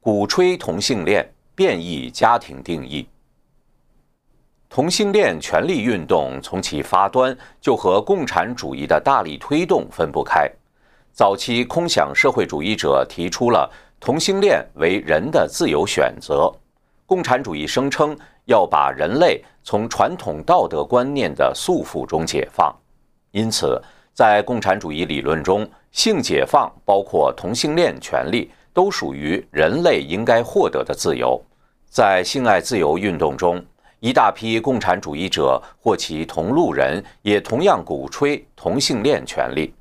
[0.00, 1.24] 鼓吹同性恋，
[1.54, 3.06] 变异家庭定义。
[4.68, 10.50] 同性恋权利运动从其发端就和共产主义的大力推动分不开。
[11.12, 16.52] 早期空想社会主义者提出了同性恋为人的自由选择，
[17.10, 22.72] 共产主义声称要把人类从传统道德观念的束缚中解放，
[23.32, 23.82] 因此。
[24.14, 31.40] 在共产主义理论中，性解放包括同性恋权利，都属于人类应该获得的自由。
[31.88, 33.60] 在性爱自由运动中，
[33.98, 39.74] 一大批共产主义者或其同路人也同样鼓吹同性恋权利。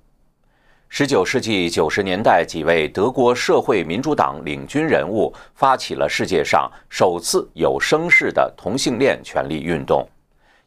[0.91, 10.05] 十九世纪九十年代，几位德国社会民主党领军人物发起了世界上首次有声势的同性恋权利运动。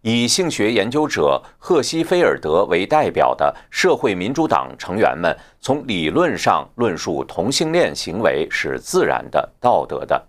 [0.00, 10.24] 以性学研究者赫西菲尔德为代表的社会民主党成员们，从理论上论述同性恋行为是自然的、道德的。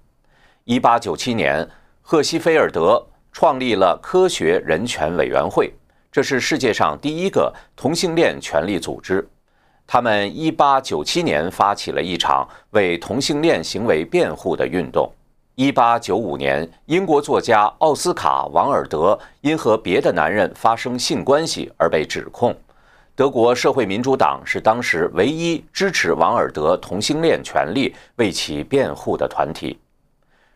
[0.64, 1.66] 一八九七年，
[2.02, 5.72] 赫西菲尔德创立了科学人权委员会，
[6.12, 9.28] 这是世界上第一个同性恋权利组织。
[9.86, 15.12] 他们一八九七年发起了一场为同性恋行为辩护的运动。
[15.56, 22.56] 一八九五年，英国作家奥斯卡·王尔德因和别的男人发生性关系而被指控。
[23.16, 29.78] 德国社会民主党是当时唯一支持王尔德同性恋权利、为其辩护的团体。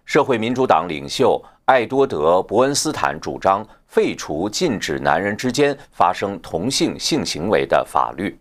[0.05, 8.35] 社会民主党领袖艾多德·伯恩斯坦主张废除禁止男人之间发生同性性行为的法律。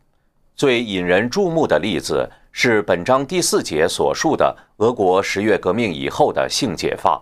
[0.57, 2.27] 最引人注目的例子。
[2.59, 7.21] 是本章第四节所述的俄国十月革命以后的性解放。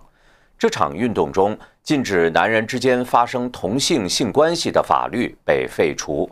[0.57, 6.31] 这场运动中，禁止男人之间发生同性性关系的法律被废除。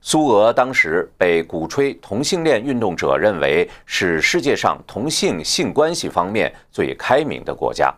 [0.00, 7.92] 苏俄当时被鼓吹同性恋运动者认为是世界上同性性关系方面最开明的国家。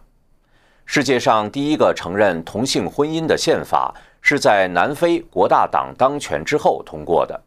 [0.87, 7.39] 世界上第一个承认同性婚姻的宪法是在南非国大党当权之后通过的。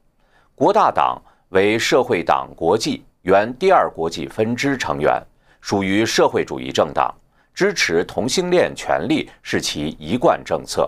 [0.60, 1.18] 国大党。
[1.52, 5.20] 为社会党国际原第二国际分支成员，
[5.62, 7.12] 属于社会主义政党，
[7.56, 10.88] 支持同性恋权利是其一贯政策。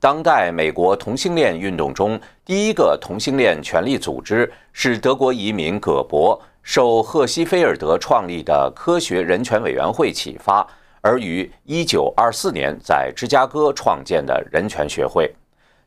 [0.00, 10.66] 当代美国同性恋运动中第一个同性恋权利组织是德国移民葛伯受赫西菲尔德创立的科学人权委员会启发，
[11.00, 15.32] 而于1924年在芝加哥创建的人权学会。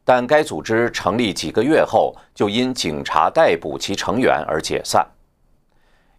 [0.09, 5.07] 但该组织成立几个月后，就因警察逮捕其成员而解散。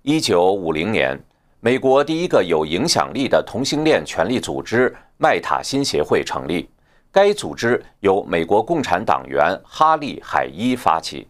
[0.03, 1.21] 一九五零年，
[1.59, 6.71] 美国第一个有影响力的同性恋权利组织麦塔辛协会成立。
[7.11, 11.27] 该组织由美国共产党员哈利·海伊发起，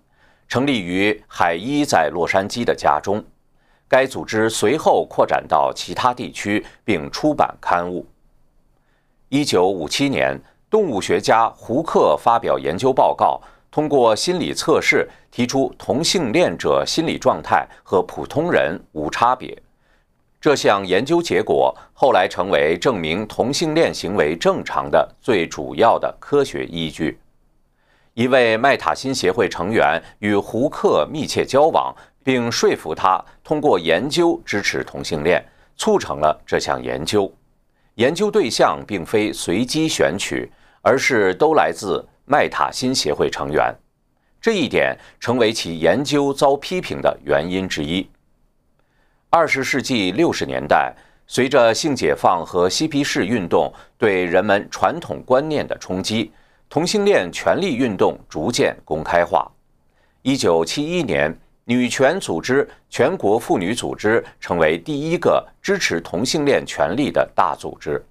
[0.46, 3.24] 成立于海伊在洛杉矶的家中。
[3.88, 8.06] 该组织随后扩展到其他地区，并出版刊物。
[9.30, 10.38] 一九五七年。
[10.70, 13.40] 动物学家胡克发表研究报告，
[13.72, 19.60] 通过心理测试提出同性恋者心理状态和普通人无差别。
[20.40, 27.18] 这项研究结果后来成为证明同性恋行为正常的最主要的科学依据。
[28.14, 31.92] 一位麦塔辛协会成员与胡克密切交往，
[32.22, 35.44] 并说服他通过研究支持同性恋，
[35.76, 37.30] 促成了这项研究。
[37.96, 40.48] 研究对象并非随机选取。
[40.82, 43.74] 而是都来自麦塔辛协会成员，
[44.40, 48.08] 这一点成为其研究遭批评的原因之一。
[49.28, 50.94] 二十世纪六十年代，
[51.26, 56.32] 随着性解放和嬉皮士运动对人们传统观念的冲击，
[56.68, 59.50] 同性恋权利运动逐渐公开化。
[60.22, 68.02] 一九七一年，女权组织全国妇女组织成为第一个支持同性恋权利的大组织。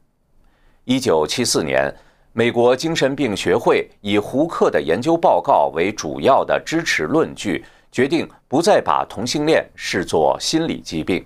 [0.84, 1.92] 一九七四年。
[2.34, 11.26] 美国精神病学会以胡克的研究报告为主要的支持论据，决定不再把同性恋视作心理疾病。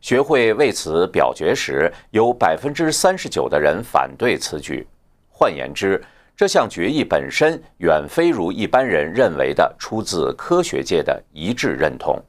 [0.00, 4.86] 学会为此表决时，有百分之三十九的人反对此举。
[5.28, 6.00] 换言之，
[6.36, 12.22] 这项决议本身远非如一般人认为的出自科学界的一致认同。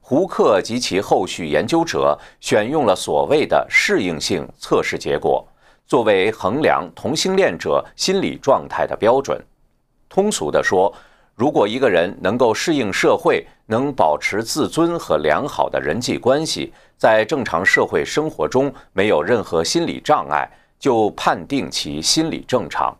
[0.00, 5.46] 胡克及其后续研究者选用了所谓的适应性测试结果，
[5.86, 9.40] 作为衡量同性恋者心理状态的标准。
[10.08, 10.92] 通俗地说，
[11.34, 22.96] 如果一个人能够适应社会，能保持自尊和良好的人际关系，在正常社会生活中没有任何心理障碍，就判定其心理正常。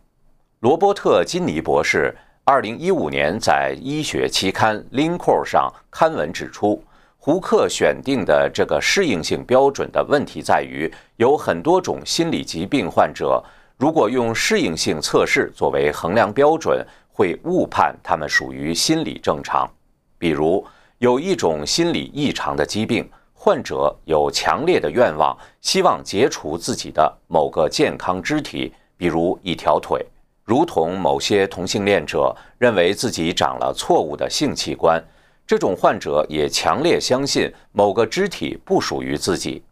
[0.59, 2.15] 罗伯特·金尼博士。
[2.49, 6.81] 二零一五年，在医学期刊《Lincol》上刊文指出，
[7.27, 13.43] 胡克选定的这个适应性标准的问题在于，有很多种心理疾病患者，
[13.75, 19.69] 如果用适应性测试作为衡量标准，会误判他们属于心理正常。
[20.17, 20.65] 比如，
[20.99, 30.01] 有一种心理异常的疾病，患者有强烈的愿望，希望解除自己的某个健康肢体，比如一条腿。
[30.45, 35.03] 如同某些同性恋者认为自己长了错误的性器官，
[35.47, 39.63] 这种患者也强烈相信某个肢体不属于自己。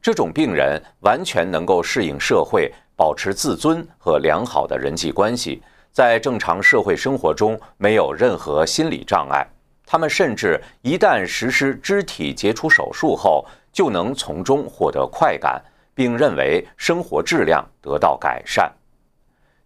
[0.00, 5.62] 这种病人完全能够适应社会，保持自尊和良好的人际关系，
[5.92, 9.46] 在正常社会生活中没有任何心理障碍。
[9.84, 15.62] 他们甚至一旦实施肢体切除手术后，就能从中获得快感，
[15.94, 18.72] 并认为生活质量得到改善。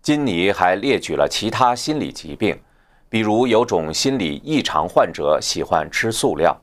[0.00, 2.58] 金尼还列举了其他心理疾病，
[3.12, 6.58] 比如有种心理异常患者喜欢吃塑料，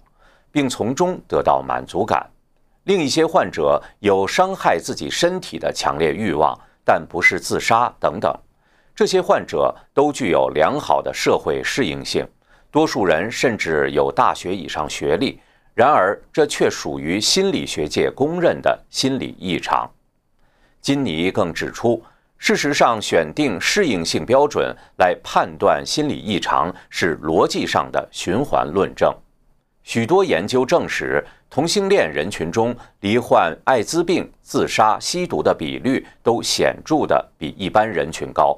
[0.52, 2.26] 并从中得到满足感；
[2.86, 8.36] 另一些患者有伤害自己身体的强烈欲望，但不是自杀等等。
[8.96, 12.28] 这些患者都具有良好的社会适应性，
[12.72, 15.40] 多数人甚至有大学以上学历。
[15.76, 19.88] 然而，这却属于心理学界公认的心理异常。
[20.82, 22.02] 金尼更指出。
[22.40, 29.14] 事实上，选定适应性标准来判断心理异常是逻辑上的循环论证。
[29.84, 38.58] 许多研究证实，同性恋人群中罹患艾滋病、自杀、吸毒的比率都显著的比一般人群高。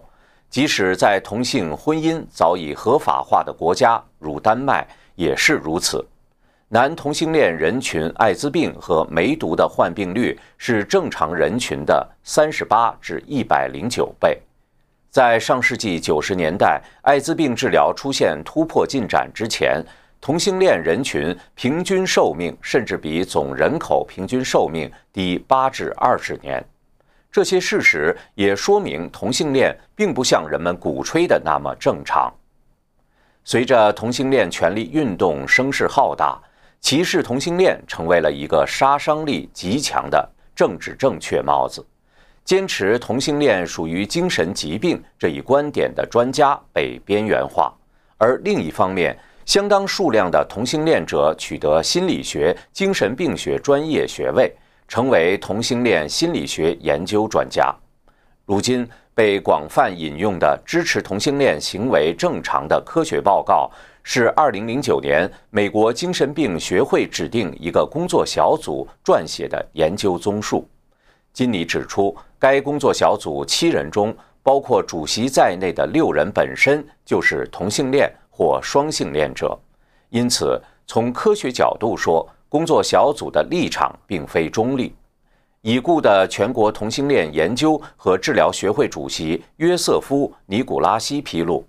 [0.49, 6.05] 即使在同性婚姻早已合法化的国家，如丹麦，也是如此。
[6.73, 14.41] 男同性恋人群艾滋病和梅毒的患病率是正常人群的三十八至一百零九倍。
[15.09, 19.83] 在上世纪九十年代，艾滋病治疗出现突破进展之前，
[20.21, 26.63] 同性恋人群平均寿命甚至比总人口平均寿命低八至二十年。
[27.29, 32.33] 这些事实也说明，同性恋并不像人们鼓吹的那么正常。
[33.43, 36.41] 随着同性恋权利运动声势浩大。
[36.81, 41.85] 歧视同性恋成为了一个杀伤力极强的政治正确帽子，
[42.43, 47.71] 坚持同性恋属于精神疾病这一观点的专家被边缘化，
[48.17, 54.51] 而另一方面，相当数量的同性恋者取得心理学、精神病学专业学位，
[54.87, 57.73] 成为同性恋心理学研究专家。
[58.45, 63.71] 如今被广泛引用的支持同性恋行为正常的科学报告。
[64.03, 70.67] 是二零零九年美国精神病学会指定一个工作小组撰写的研究综述。
[71.33, 79.57] 金尼指出，该工作小组七人中，包括主席在内的六人本身就是同性恋或双性恋者，
[80.09, 84.93] 因此从科学角度说，工作小组的立场并非中立。
[85.61, 91.63] 已故的全国同性恋研究和治疗学会主席约瑟夫·尼古拉西披露。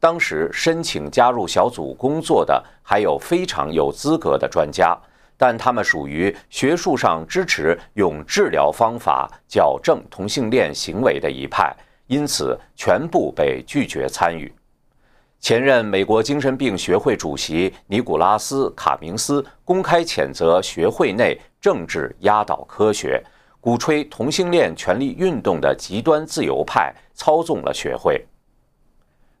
[0.00, 4.96] 当时申请加入小组工作的还有非常有资格的专家，
[5.36, 11.74] 但他们属于学术上支持用治疗方法矫正同性恋行为的一派，
[12.06, 14.52] 因此全部被拒绝参与。
[15.40, 23.22] 前任美国精神病学会主席尼古拉斯·卡明斯公开谴责学会内政治压倒科学，
[23.60, 28.24] 鼓吹同性恋权利运动的极端自由派操纵了学会。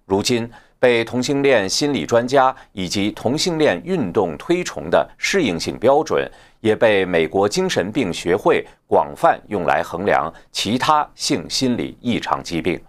[0.08, 6.26] 如今，被同性恋心理专家以及同性恋运动推崇的适应性标准，
[6.60, 12.80] 也被美国精神病学会广泛用来衡量其他性心理异常疾病。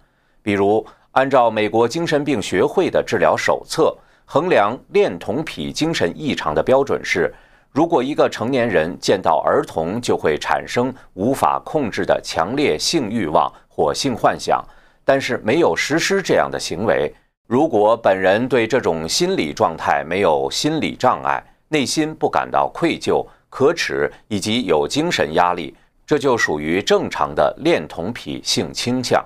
[0.42, 3.94] 比如，按照美国精神病学会的治疗手册，
[4.24, 7.30] 衡量恋童癖精神异常的标准是：
[7.70, 14.64] 如果一个成年人见到儿童就会产生无法控制的强烈性欲望或性幻想。
[15.10, 17.12] 但是没有实施这样的行为。
[17.48, 25.74] 如果本人对这种心理状态没有心理障碍，内心不感到愧疚、可耻以及有精神压力，
[26.06, 29.20] 这就属于正常的恋童癖性倾向，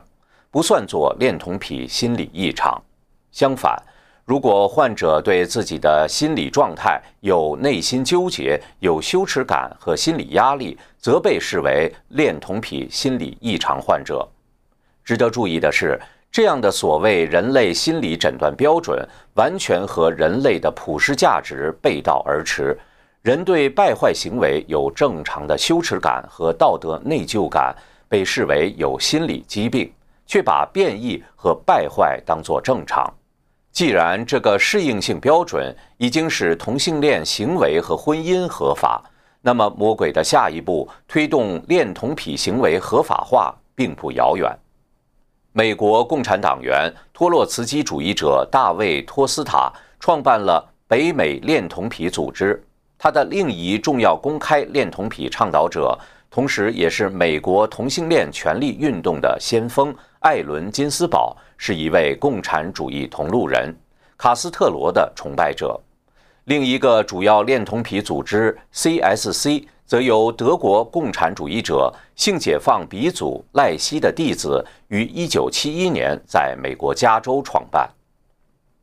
[0.50, 2.82] 不算作恋童癖心理异常。
[3.30, 3.76] 相反，
[4.24, 14.26] 如果患者对自己的心理状态有内心纠结、有羞耻感和心理压力，则被视为恋童癖心理异常患者。
[15.04, 16.00] 值得注意的是，
[16.32, 22.76] 这样的所谓人类心理诊断标准，完全和人类的普世价值背道而驰。
[23.22, 27.74] 人对败坏行为有正常的羞耻感和道德内疚感，
[28.08, 29.92] 被视为有心理疾病，
[30.26, 33.12] 却把变异和败坏当作正常。
[33.70, 39.02] 既然这个适应性标准已经使同性恋行为和婚姻合法，
[39.42, 44.50] 那么魔鬼的下一步推动恋童癖行为合法化并不遥远。
[45.56, 52.60] 美国共产党员托洛茨基主义者大卫·托斯塔创办了北美恋童癖组织，
[52.98, 55.96] 他的另一重要公开恋童癖倡导者，
[56.28, 61.36] 同时也是美国同性恋权利运动的先锋艾伦·金斯堡。
[61.56, 63.72] 是一位共产主义同路人，
[64.18, 65.80] 卡斯特罗的崇拜者。
[66.46, 77.88] 另一个主要恋童癖组织 CSC，则由德国共产主义者性解放鼻祖赖希的弟子于1971年在美国加州创办。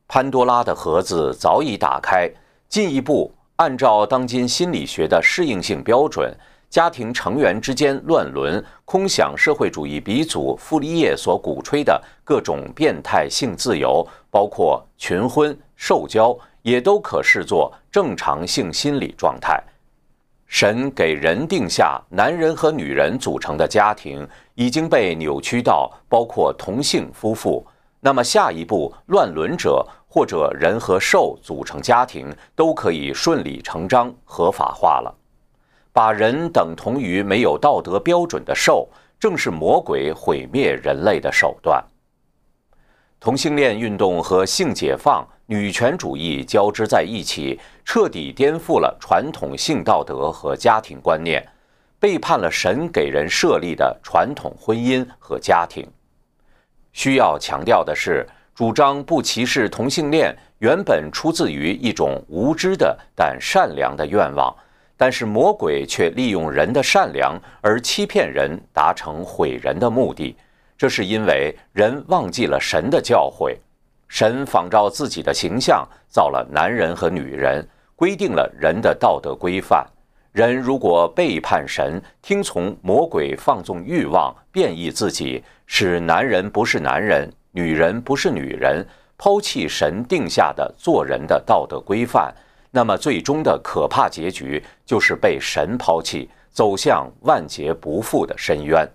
[0.07, 2.29] 潘多拉的盒子早已打开，
[2.67, 6.35] 进一步按照当今心理学的适应性标准。
[6.69, 19.61] 家庭成员之间乱伦、空想社会主义鼻祖傅立叶所鼓吹的各种变态性自由，包括群婚、受教，也都可视作正常性心理状态。
[20.51, 27.65] 神给人定下男人和女人组成的家庭已经被扭曲到包括同性夫妇，
[28.01, 35.15] 那么下一步乱伦者或者人和兽组成家庭都可以顺理成章合法化了。
[35.93, 41.81] 把人等同于没有道德标准的兽，正是魔鬼毁灭人类的手段。
[43.22, 51.48] 同性恋运动和性解放、女权主义交织在一起，彻底颠覆了传统性道德和家庭观念，
[51.99, 55.88] 背叛了神给人设立的传统婚姻和家庭。
[56.93, 64.52] 需要强调的是，主张不歧视同性恋，原本出自于一种无知的但善良的愿望。
[64.98, 70.35] 但是魔鬼却利用人的善良而欺骗人，达成毁人的目的。
[70.81, 73.55] 这是因为人忘记了神的教诲。
[74.07, 77.63] 神仿照自己的形象造了男人和女人，
[77.95, 79.85] 规定了人的道德规范。
[80.31, 88.83] 人如果背叛神，听从魔鬼，放纵欲望，变异自己，使男人不是男人，女人不是女人，
[89.19, 92.33] 抛弃神定下的做人的道德规范。
[92.71, 98.89] 那么，最终的可怕结局就是被神抛弃，走向万劫不复的深渊。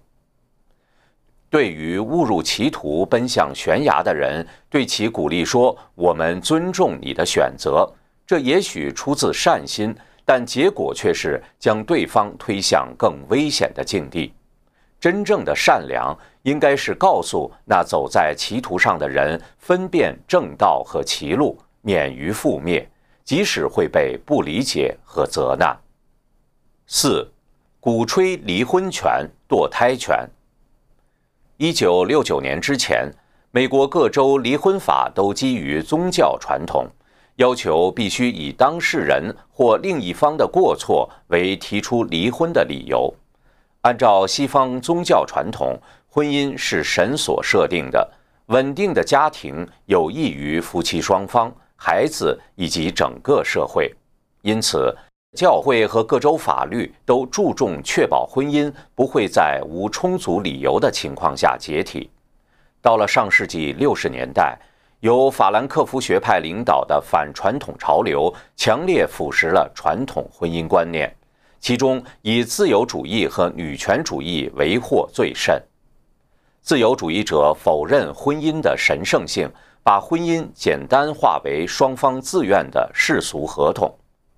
[1.48, 7.88] 对于误入歧途、奔向悬崖的人，对其鼓励说：“我们尊重你的选择。”
[8.26, 9.94] 这也许出自善心，
[10.24, 14.32] 但结果却是将对方推向更危险的境地。
[14.98, 22.88] 真正的善良，应该是告诉那走在歧途上的人，分辨正道和歧路，免于覆灭。
[23.24, 25.76] 即使会被不理解和责难。
[26.86, 27.28] 四，
[27.80, 30.28] 鼓吹离婚权、堕胎权。
[31.58, 33.10] 一九六九年之前，
[33.50, 36.86] 美国各州离婚法都基于宗教传统，
[37.36, 43.10] 要求必须以当事人或另一方的过错为提出离婚的理由。
[43.80, 45.80] 按照西方宗教传统，
[46.10, 48.06] 婚姻是神所设定的，
[48.48, 51.50] 稳定的家庭有益于夫妻双方。
[51.74, 53.94] 孩子以及整个社会，
[54.42, 54.94] 因此，
[55.36, 62.10] 教会和各州法律都注重确保婚姻不会在无充足理由的情况下解体。
[62.80, 64.58] 到了上世纪六十年代，
[65.00, 71.14] 由法兰克福学派领导的反传统潮流强烈腐蚀了传统婚姻观念，
[71.60, 75.62] 其中以自由主义和女权主义为祸最甚。
[76.62, 79.48] 自由主义者否认婚姻的神圣性。
[79.86, 83.88] 把婚姻简单化为双方自愿的世俗合同，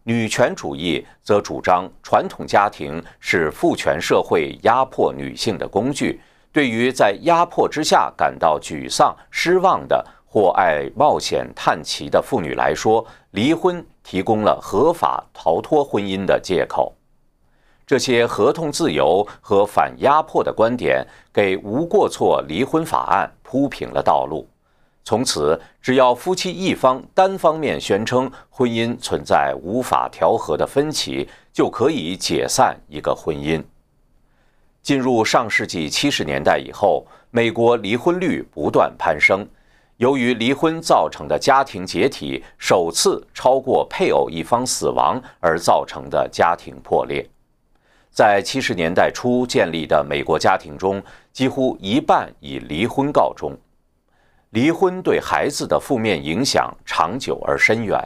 [0.09, 6.19] 女权主义则主张传统家庭是父权社会压迫女性的工具。
[6.51, 16.95] 对于在压迫之下感到沮丧、失望的或爱冒险探奇的妇女来说，离婚提供了合法逃脱婚姻的借口。
[17.87, 24.49] 这些合同自由和反压迫的观点，给无过错离婚法案铺平了道路。
[25.09, 33.65] 从此，只要夫妻一方单方面宣称婚姻存在无法调和的分歧，就可以解散一个婚姻。
[34.83, 39.49] 进入上世纪七十年代以后，美国离婚率不断攀升。
[39.97, 47.27] 由于离婚造成的家庭解体首次超过配偶一方死亡而造成的家庭破裂。
[48.11, 51.03] 在七十年代初建立的美国家庭中，
[51.33, 53.57] 几乎一半以离婚告终。
[54.51, 58.03] 离婚对孩子的负面影响长久而深远。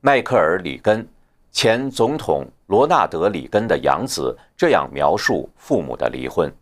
[0.00, 1.06] 迈克尔·里根，
[1.50, 6.52] 前总统罗纳德·里根的养子，这样描述父母的离婚。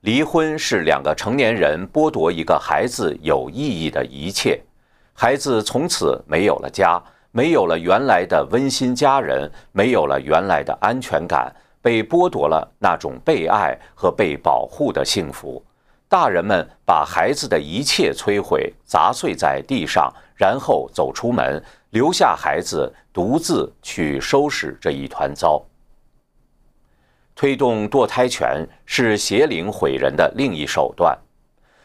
[0.00, 4.58] 离婚是两个成年人剥夺一个孩子有意义的一切，
[5.12, 15.62] 孩子从此没有了家，没有了原来的温馨家人，没有了原来的安全感，被剥夺了那种被爱和被保护的幸福。
[16.08, 25.62] 大人们把孩子的一切摧毁，砸碎在地上，然后走出门，留下孩子独自去收拾这一团糟。
[27.34, 31.16] 推动堕胎权是邪灵毁人的另一手段。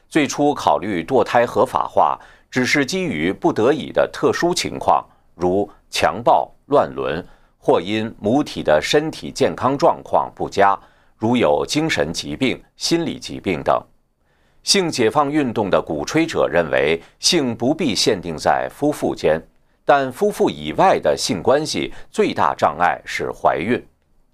[0.07, 2.17] 最初考虑堕胎合法化，
[2.49, 5.05] 只是基于不得已的特殊情况，
[5.35, 7.23] 如强暴、乱伦，
[7.59, 10.79] 或因母体的身体健康状况不佳，
[11.17, 13.83] 如有精神疾病、心理疾病等。
[14.64, 19.41] 性解放运动的鼓吹者认为，性不必限定在夫妇间，
[19.85, 23.81] 但夫妇以外的性关系最大障碍是怀孕。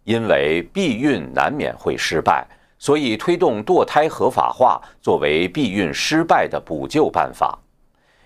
[0.04, 2.48] 因为避孕难免会失败，
[2.80, 7.60] 所以推动堕胎合法化作为避孕失败的补救办法。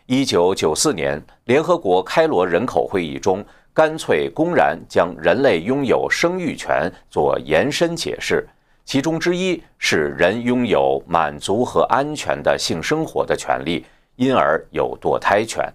[0.06, 3.44] 一九九四年，联合国开罗人口会议中，
[3.74, 8.48] 干脆公然将人类拥有生育权做延伸解释，
[8.86, 13.86] 其中之一是人拥有满足和安全的性生活的权利，
[14.16, 15.68] 因而有堕胎权。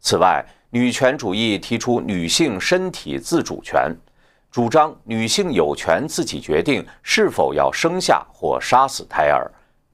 [0.00, 3.94] 此外，女权主义提出女性身体自主权。
[4.50, 9.50] 主张女性有权自己决定是否要生下或杀死胎儿，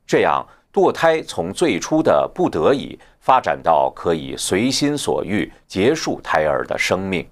[0.06, 7.26] 这样堕胎从最初的不得已发展到可以随心所欲结束胎儿的生命。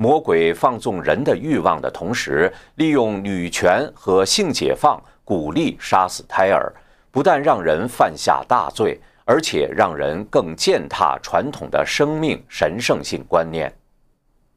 [0.00, 6.72] 魔鬼放纵人的欲望的同时，利用女权和性解放鼓励杀死胎儿，
[7.10, 13.72] 不但让人犯下大罪，而且让人更践踏传统的生命神圣性观念。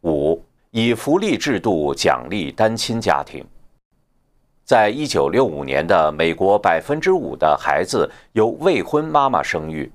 [0.04, 0.40] 五。
[0.74, 3.44] 以福利制度奖励单亲家庭。
[4.64, 9.92] 在一九六五年的美国，百分之五的孩子由未婚妈妈生育。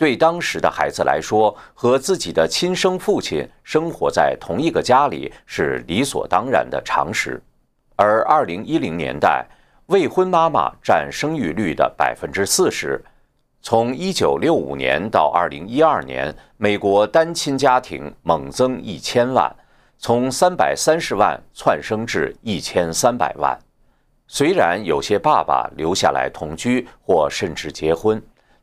[0.00, 7.38] 对当时的孩子来说，和自己的亲生父亲生活在同一个家里是理所当然的常识。
[7.96, 9.46] 而二零一零年代，
[9.88, 12.98] 未婚妈妈占生育率的百分之四十。
[13.60, 19.54] 从一九六五年到二零一二年，美国单亲家庭猛增一千万。
[19.98, 23.54] 从三百三十万窜升至一千三百万。
[24.26, 28.22] 虽然有些爸爸留下来同居或甚至结婚，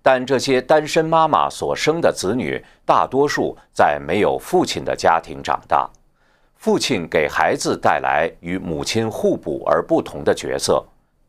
[0.10, 5.86] 但这些单身妈妈所生的子女大多数在没有父亲的家庭长大。
[6.56, 10.82] 父亲给孩子带来与母亲互补而不同的角色。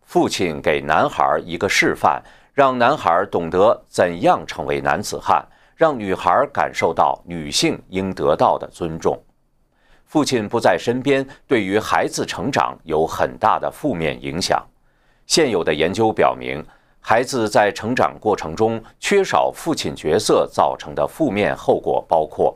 [0.04, 2.22] 父亲给男孩一个示范，
[2.54, 5.44] 让男孩懂得怎样成为男子汉，
[5.74, 9.20] 让女孩感受到女性应得到的尊重。
[10.06, 14.64] 父亲不在身边，对于孩子成长有很大的负面影响。
[15.26, 16.64] 现有的研究表明，
[17.10, 22.54] 孩子在成长过程中缺少父亲角色造成的负面后果包括：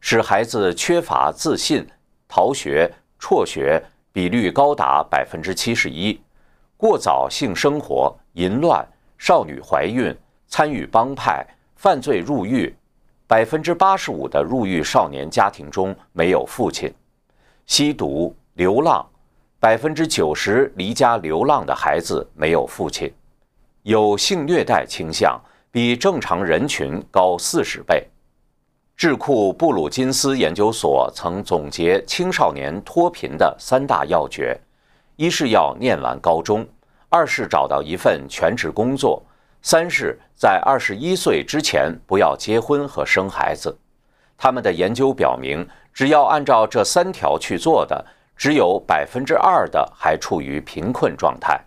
[0.00, 1.86] 使孩子缺乏自信、
[2.26, 3.80] 逃学、辍学
[4.12, 6.18] 比率高达百分之七十一；
[6.76, 8.84] 过早性生活、淫乱、
[9.18, 10.12] 少女怀孕、
[10.48, 11.46] 参与帮派、
[11.76, 12.74] 犯罪入狱。
[13.28, 16.92] 百分之八十五的入狱少年家庭中没有父亲，
[17.66, 19.06] 吸毒、流浪，
[19.60, 23.14] 百分之九十离家流浪的孩子没有父亲，
[23.86, 25.40] 有性虐待倾向，
[25.70, 28.04] 比正常人群高四十倍。
[28.96, 34.60] 智库布鲁金斯研究所曾总结青少年脱贫的三大要诀：
[35.14, 36.66] 一是要念完高中，
[37.08, 39.22] 二是找到一份全职工作。
[39.62, 43.78] 三是，在二十一岁之前不要结婚和生孩子。
[44.36, 45.64] 他们的研究表明，
[45.94, 48.04] 只要按照这三条去做的，
[48.36, 51.60] 只有百分之二的还处于贫困状态，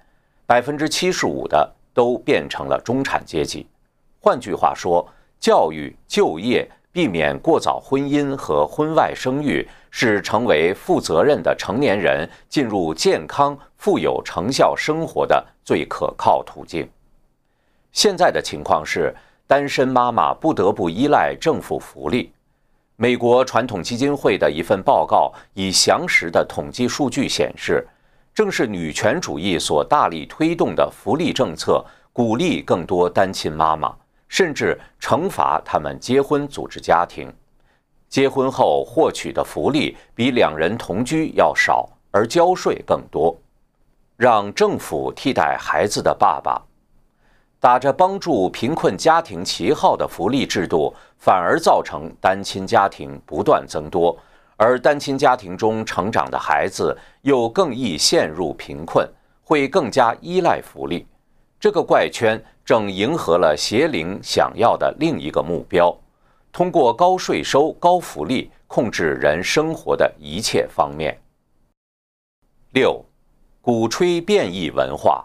[0.45, 3.67] 百分之七十五的都变成了中产阶级。
[4.21, 5.05] 换句话说，
[5.37, 16.89] 教育、就业、避免过早婚姻和婚外生育，是成为负责任的成年人、进入健康、富有成效生活的最可靠途径。
[17.91, 19.13] 现在的情况是，
[19.45, 22.31] 单身妈妈不得不依赖政府福利。
[22.95, 27.85] 美国传统基金会的一份报告以详实的统计数据显示，
[28.39, 33.93] 正是女权主义所大力推动的福利政策，鼓励更多单亲妈妈，
[34.29, 37.29] 甚至惩罚他们结婚组织家庭。
[38.07, 43.37] 结婚后获取的福利比两人同居要少，而交税更多。
[44.15, 46.61] 让政府替代孩子的爸爸，
[47.59, 54.17] 打着帮助贫困家庭旗号的福利制度，反而造成单亲家庭不断增多，
[54.59, 59.09] 而单亲家庭中成长的孩子又更易陷入贫困，
[59.41, 61.07] 会更加依赖福利。
[61.57, 65.97] 这个怪圈正迎合了邪灵想要的另一个目标。
[66.51, 71.17] 通过高税收、高福利控制人生活的一切方面。
[72.71, 73.01] 六，
[73.61, 75.23] 鼓吹变异文化。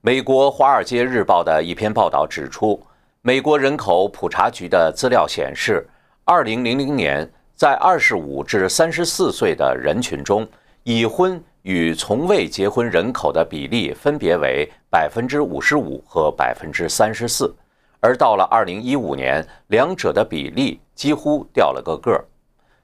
[0.00, 2.82] 美国《华尔街日报》的一篇报道指出，
[3.20, 5.86] 美国人口普查局的资料显示，
[6.26, 10.48] 二零零零年在二十五至三十四岁的人群中，
[10.82, 17.54] 已婚与从未结婚人口的比例分别为百分之五十五和百分之三十四。
[18.00, 22.24] 而到了二零一五年，两者的比例几乎掉了个个儿，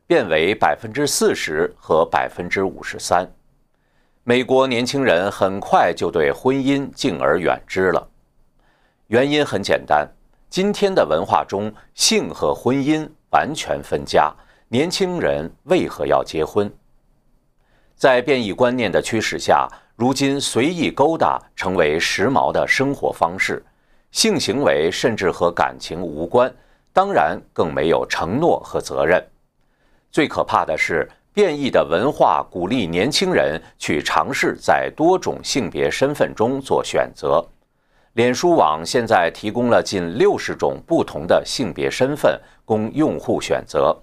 [0.07, 3.27] 变为百分之四十和百分之五十三。
[4.23, 8.07] 美国年轻人很快就对婚姻敬而远之了。
[9.07, 10.07] 原因很简单，
[10.51, 14.35] 今天的文化中，性和婚姻完全分家，
[14.67, 16.69] 年轻人为何要结婚？
[17.95, 23.65] 在变异观念的驱使下，如今随意勾搭成为时髦的生活方式。
[24.11, 26.53] 性行为甚至和感情无关，
[26.93, 29.25] 当然更没有承诺和责任。
[30.11, 37.47] 最可怕的是，变异的文化鼓励年轻人去尝试在多种性别身份中做选择。
[38.15, 43.97] 脸书网现在提供了近六十种不同的性别身份供用户选择。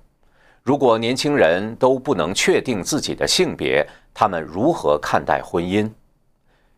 [0.64, 5.90] 如果年轻人都不能确定自己的性别，他们如何看待婚姻？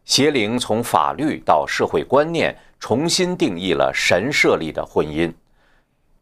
[0.06, 2.56] 邪灵从法律到社会观念。
[2.82, 5.30] 重新定义了神设立的婚姻、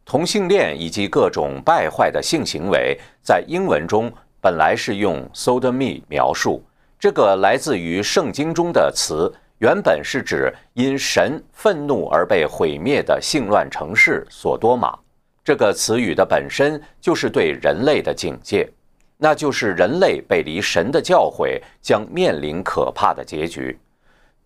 [0.03, 4.11] 同性恋以及各种败坏的性行为，在英文中
[4.41, 6.63] 本来是用 sodomy 描述。
[6.97, 14.97] 这个来自于圣经中的词，原本是指因神愤怒而被毁灭的性乱城市索多玛。
[15.43, 18.69] 这个词语的本身就是对人类的警戒，
[19.17, 23.79] 那就是人类背离神的教诲，将面临可怕的结局。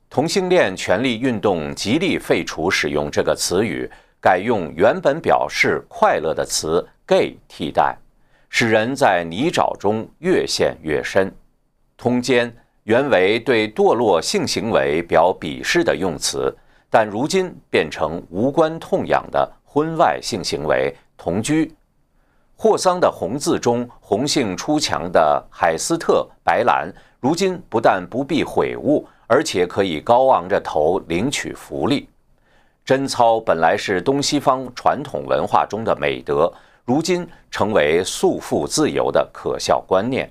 [0.10, 3.90] 同性恋权利运动极力废除使用这个词语，
[4.22, 7.98] 改用原本表示快乐的词 “gay” 替代，
[8.50, 11.34] 使人在泥沼中越陷越深。
[11.98, 16.56] 通奸原为对堕落性行为表鄙视的用词，
[16.90, 21.74] 但如今变成无关痛痒的婚外性行为同居。
[22.56, 29.08] 霍桑的《红字》中红杏出墙的海斯特白兰，如今不但不必悔悟。
[29.34, 32.10] 而且可以高昂着头领取福利，
[32.84, 36.52] 贞操本来是东西方传统文化中的美德，
[36.84, 40.30] 如今成为束缚自由的可笑观念。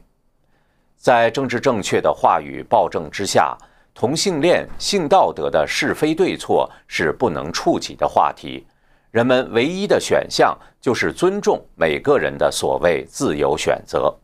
[1.00, 3.56] 在政治正确的话语暴政之下，
[3.94, 8.66] 同性恋性道德的是非对错是不能触及的话题。
[9.10, 14.14] 人们唯一的选项就是尊重每个人的所谓自由选择。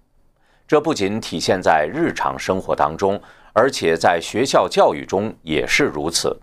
[0.69, 3.19] 这不仅体现在日常生活当中。
[3.59, 6.39] 而且在学校教育中也是如此，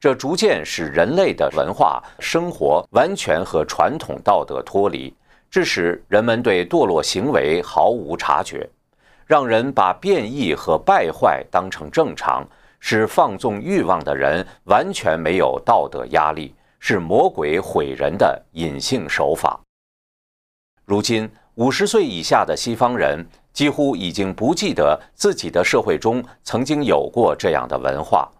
[0.00, 5.14] 这逐渐使人类的文化生活完全和传统道德脱离，
[5.48, 8.68] 致使人们对堕落行为毫无察觉，
[9.28, 12.42] 让人把变异和败坏当成正常，
[12.80, 19.60] 使放纵欲望的人完全没有道德压力，是魔鬼毁人的隐性手法。
[20.86, 23.24] 如今，五十岁以下的西方人。
[23.50, 28.30] 几乎已经不记得自己的社会中曾经有过这样的文化。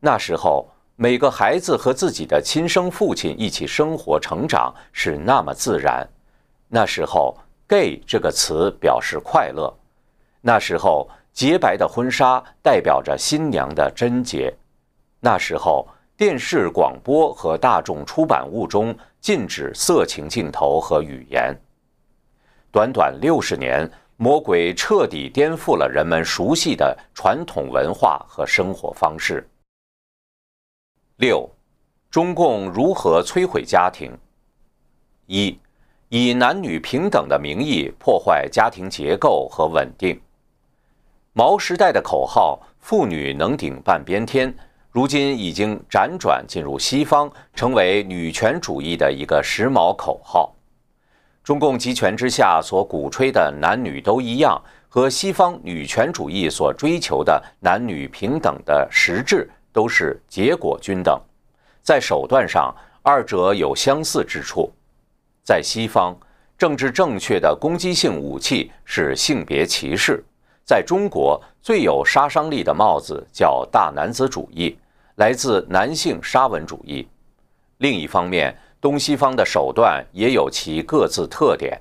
[0.00, 6.04] 那时候，每个孩子和自己的亲生父亲一起生活成长是那么自然。
[6.66, 7.36] 那时候
[7.68, 9.72] ，“gay” 这个词表示快乐。
[10.40, 14.54] 那时候，洁白的婚纱代表着新娘的贞洁。
[15.20, 15.86] 那时候，
[16.16, 21.54] 电视、广播和大众出版物中禁止色情镜头和语言。
[22.70, 23.90] 短短六十年。
[24.18, 29.46] 魔鬼彻底颠覆了人们熟悉的传统文化和生活方式。
[31.16, 31.46] 六，
[32.10, 34.16] 中共如何摧毁家庭？
[35.26, 35.58] 一，
[36.08, 40.18] 以男女平等的名义破坏家庭结构和稳定。
[41.38, 44.50] 毛时代的口号“妇女能顶半边天”，
[44.90, 50.50] 如今已经辗转进入西方，成为女权主义的一个时髦口号。
[51.44, 54.58] 中共集权之下所鼓吹的男女都一样，
[54.88, 61.20] 和西方女权主义所追求的男女平等的实质都是结果均等。
[61.82, 64.72] 在手段上，二者有相似之处。
[65.44, 66.18] 在西方，
[66.56, 70.14] 政治正确的攻击性武器是性别歧视；
[70.66, 74.76] 在中国，最有杀伤力的帽子叫大男子主义，
[75.14, 77.06] 来自男性沙文主义。
[77.78, 81.80] 另一方面，东西方的手段也有其各自特点。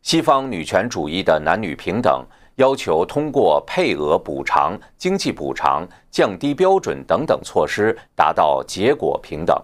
[0.00, 2.24] 西方女权主义的男女平等。
[2.56, 9.56] 要求通过配额补偿、经济补偿、降低标准等等措施达到结果平等。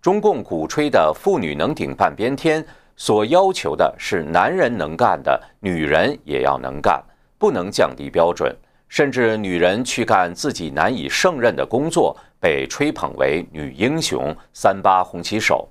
[0.00, 2.64] 中共鼓吹的“妇女能顶半边天”，
[2.96, 7.04] 所要求的是男人能干的，女人也要能干，
[7.42, 8.56] 不能降低标准。
[8.88, 15.68] 甚至女人去干自己难以胜任的工作，被吹捧为女英雄、三八红旗手。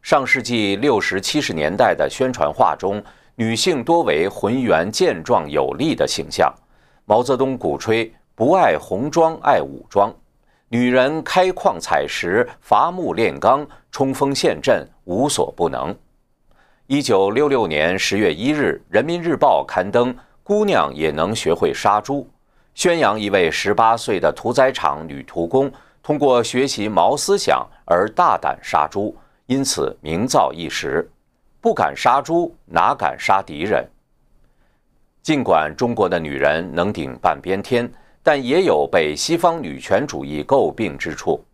[0.00, 3.04] 上世纪六十七十年代的宣传画中。
[3.38, 6.50] 女性多为浑圆健壮有力的形象。
[7.04, 10.10] 毛泽东鼓吹不爱红装爱武装，
[10.70, 15.94] 女人开矿采石、伐木炼钢、冲锋陷阵无所不能。
[16.86, 20.14] 一九六六年十月一日，《人民日报》刊登
[20.46, 22.20] 《姑娘也能学会杀猪》，
[22.72, 25.68] 宣扬一位十八岁的屠宰场女屠工
[26.04, 29.12] 通过学习毛思想而大胆杀猪，
[29.46, 31.10] 因此名噪一时。
[31.60, 33.84] 不敢杀猪，哪敢杀敌人？
[35.20, 37.92] 尽管中国的女人能顶半边天，
[38.22, 41.44] 但也有被西方女权主义诟病之处。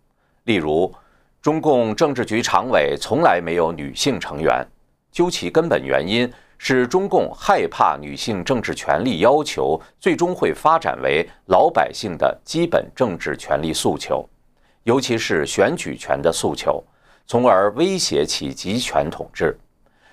[0.45, 0.95] 例如，
[1.41, 4.63] 中共政治局常委从来没有女性成员。
[5.11, 6.31] 究其根本原因，
[6.65, 14.25] 是中共害怕女性政治权利要求最终会发展为老百姓的基本政治权利诉求，
[14.85, 16.81] 尤其是选举权的诉求，
[17.27, 19.59] 从而威胁其集权统治。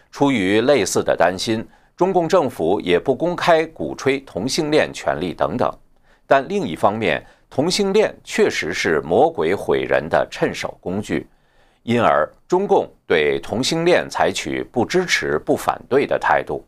[0.10, 1.64] 出于类似的担心，
[1.96, 5.72] 中共政府也不公开鼓吹同性恋权利等等。
[6.26, 11.28] 但另一方面，同性恋确实是魔鬼毁人的趁手工具，
[11.84, 16.66] 因而中共对同性恋采取不支持、不反对的态度，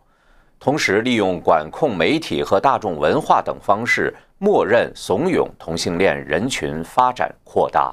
[0.59, 7.91] 同时利用管控媒体和大众文化等方式，默认怂恿同性恋人群发展扩大。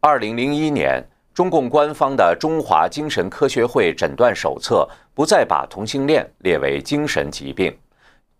[0.00, 1.06] 二零零一年。
[1.32, 7.74] 中共官方的《中华精神科学会诊断手册》不再把同性恋列为精神疾病，“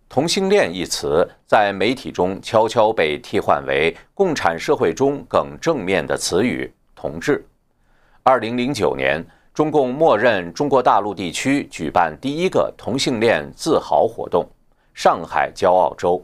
[0.09, 7.43] 同性恋”一词在媒体中悄悄被替换为共产社会中更正面的词语“同志”。
[8.23, 9.25] 二零零九年，
[9.55, 14.47] 中共默认中国大陆地区举办第一个同性恋自豪活动——
[14.93, 16.23] 上海骄傲周。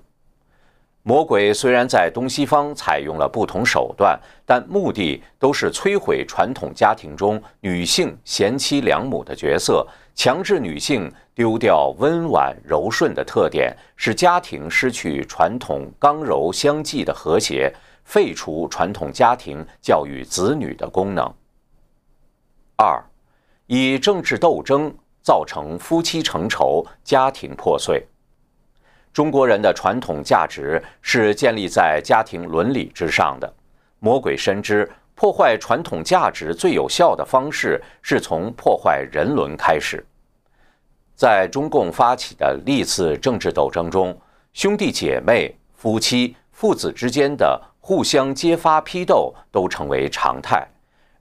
[1.02, 17.72] 魔鬼虽然在东西方采用了不同手段，但目的都是摧毁传统家庭中女性贤妻良母的角色，强制女性丢掉温婉柔顺的特点，使家庭失去传统刚柔相济的和谐，
[18.04, 21.32] 废除传统家庭教育子女的功能。
[22.78, 23.02] 二，
[23.66, 28.06] 以政治斗争造成夫妻成仇，家庭破碎。
[29.14, 33.50] 中国人的传统价值是建立在家庭伦理之上的。
[33.98, 40.04] 魔鬼深知，破坏传统价值最有效的方式是从破坏人伦开始。
[41.14, 44.14] 在中共发起的历次政治斗争中，
[44.52, 50.68] 兄弟姐妹、夫妻、父子之间的互相揭发批斗都成为常态，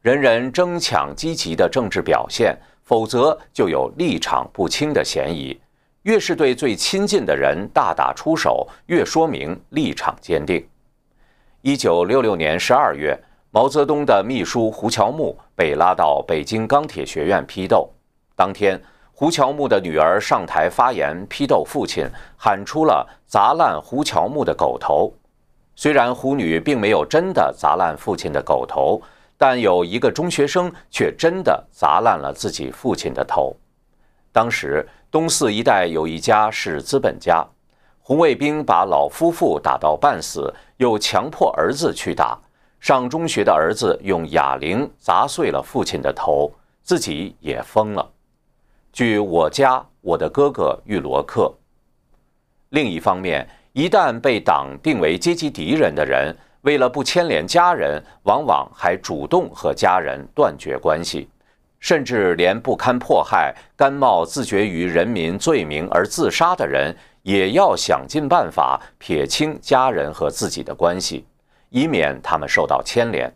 [0.05, 5.59] 人人争抢积极的政治表现，否则就有立场不清的嫌疑。
[6.03, 10.63] 越是对最亲近的人大打出手，越说明立场坚定。
[11.63, 13.19] 一九六六年十二月，
[13.49, 17.89] 毛泽东的秘书胡乔木被拉到北京钢铁学院批斗。
[18.35, 18.79] 当天，
[19.11, 22.07] 胡乔木的女儿上台发言批斗父亲，
[22.37, 25.11] 喊出了“砸烂胡乔木的狗头”。
[25.75, 29.01] 虽然胡女并没有真的砸烂父亲的狗头，
[29.37, 33.55] 但有一个中学生却真的砸烂了自己父亲的头。
[34.31, 34.87] 当时。
[35.11, 37.41] 东四一带有一家是资本家，
[38.01, 42.37] 红卫兵把老夫妇打到半死，又强迫儿子去打。
[42.81, 46.51] 上中学的儿子用哑铃砸碎了父亲的头，
[46.83, 48.05] 自己也疯了。
[48.91, 51.49] 据我家我的哥哥玉罗克。
[52.71, 56.35] 另一方面，一旦被党定为阶级敌人的人，
[56.65, 61.29] 为了不牵连家人，往往还主动和家人断绝关系。
[61.79, 71.23] 甚至连不堪迫害、甘冒自绝于人民罪名而自杀的人，也要想尽办法撇清家人和自己的关系，
[71.69, 73.31] 以免他们受到牵连。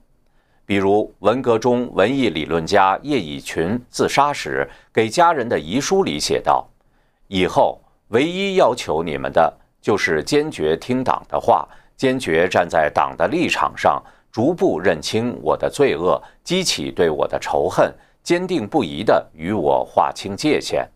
[0.65, 6.67] 比如文革中文艺理论家叶以群自杀时，给家人的遗书里写道
[7.29, 11.67] ：“以后唯一要求你们的，就是坚决听党的话，
[11.99, 14.01] 坚决站在党的立场上，
[14.31, 17.93] 逐步认清我的罪恶，激起对我的仇恨，
[18.23, 20.89] 坚定不移地与我划清界限。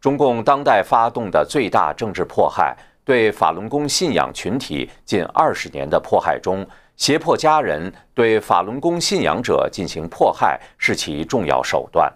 [0.00, 2.74] 中共当代发动的最大政治迫害，
[3.04, 6.66] 对法轮功信仰群体近二十年的迫害中，
[6.96, 12.10] 胁迫家人对法轮功信仰者进行迫害是其重要手段。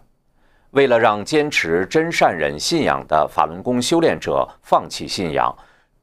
[0.70, 5.54] 为了让坚持真善忍信仰的法轮功修炼者放弃信仰，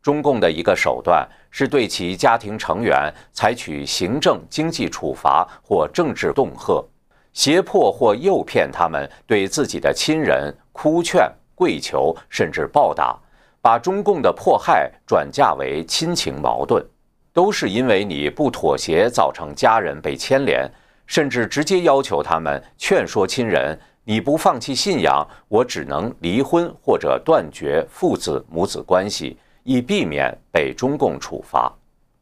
[0.03, 1.27] 中共的一个手段
[1.57, 6.85] 是对其家庭成员采取行政、经济处罚或政治恫吓，
[7.31, 13.17] 胁迫或诱骗他们对自己的亲人哭劝、跪求，甚至暴打，
[13.61, 16.85] 把中共的迫害转嫁为亲情矛盾，
[17.31, 20.69] 都是因为你不妥协造成家人被牵连，
[21.05, 23.79] 甚至直接要求他们劝说亲人。
[24.03, 31.71] 你不放弃信仰，我只能离婚或者断绝父子母子关系，以避免被中共处罚。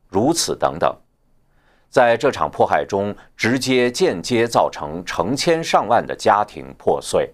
[0.08, 0.96] 如此等等，
[1.90, 7.32] 在这场迫害中，直接、间接造成成千上万的家庭破碎。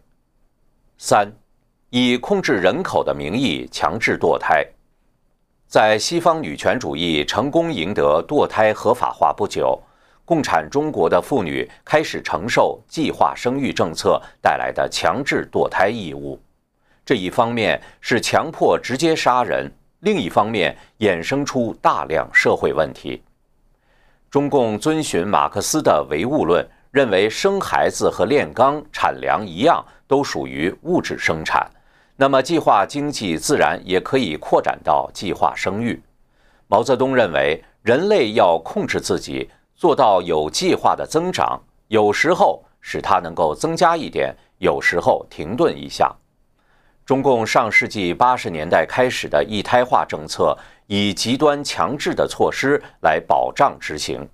[0.98, 1.32] 三，
[1.90, 4.66] 以控制人口的名义强制堕胎，
[5.68, 9.80] 在西方女权主义成功赢得堕胎合法化不久。
[10.26, 16.40] 共产中国的妇女开始承受计划生育政策带来的强制堕胎义务，
[17.04, 23.22] 这一方面是强迫直接杀人，另一方面衍生出大量社会问题。
[24.30, 31.70] 中共遵循马克思的唯物论，认为生孩子和炼钢产粮一样，都属于物质生产，
[32.16, 36.02] 那么计划经济自然也可以扩展到计划生育。
[36.68, 39.50] 毛泽东认为，人类要控制自己。
[39.76, 41.58] 做到有计划的增长，
[41.88, 46.14] 有时候使它能够增加一点，有时候停顿一下。
[47.10, 50.56] 中共上世纪八十年代开始的一胎化政策，
[50.86, 54.30] 以极端强制的措施来保障执行：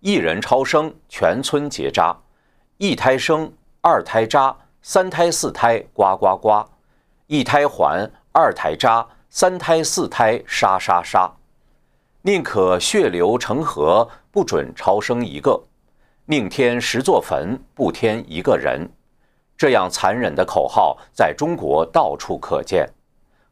[0.00, 2.12] 一人超生，全村结扎；
[2.78, 3.52] 一胎生，
[3.82, 4.52] 二胎扎，
[4.82, 6.68] 三胎四胎呱呱呱；
[7.28, 11.32] 一胎还，二胎扎，三胎四胎杀杀杀。
[12.22, 15.62] 宁可血流成河，不准超生一个；
[16.24, 18.90] 宁添十座坟，不添一个人。
[19.56, 22.88] 这样残忍的口号在中国到处可见。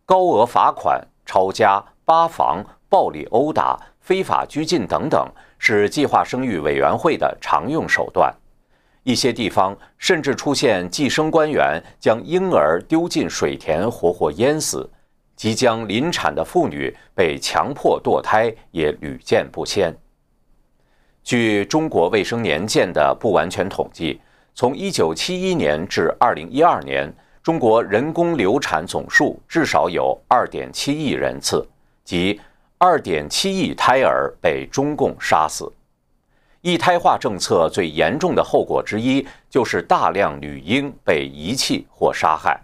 [0.07, 5.27] 高额罚款、抄家、扒房、暴力殴打、非法拘禁等等，
[5.59, 8.35] 是计划生育委员会的常用手段。
[9.03, 14.91] 一些地方甚至出现计生官员将婴儿丢进水田，活活淹死。
[15.37, 19.93] 即将临产的妇女被强迫堕胎也屡见不鲜。
[21.25, 24.21] 据中国卫生年鉴的不完全统计，
[24.55, 31.67] 从1971年至2012年，中国人工流产总数至少有2.7亿人次，
[32.05, 32.41] 即
[32.79, 35.73] 2.7亿胎儿被中共杀死。
[36.61, 42.61] 一胎化政策最严重的后果之一，就是大量女婴被遗弃或杀害。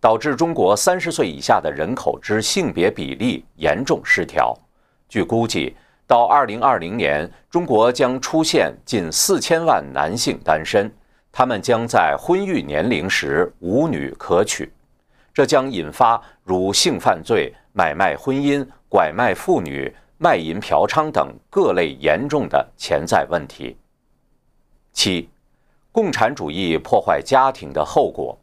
[0.00, 4.56] 导致中国三十岁以下的人口之性别比例严重失调。
[5.08, 5.74] 据估计，
[6.06, 10.88] 到二零二零年，中国将出现近四千万男性单身，
[11.38, 14.68] 他们将在婚育年龄时无女可娶，
[15.32, 23.76] 这将引发如性犯罪、买卖婚姻、拐卖妇女、卖淫嫖娼等各类严重的潜在问题。
[24.92, 25.28] 七，
[25.92, 28.36] 共产主义破坏家庭的后果。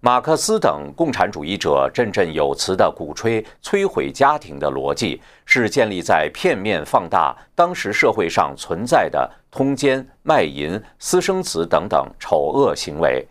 [0.00, 13.24] 马克思等共产主义者振振有词地鼓吹摧毁家庭的逻辑，是建立在片面放大当时社会上存在的通奸、卖淫、私生子等等丑恶行为。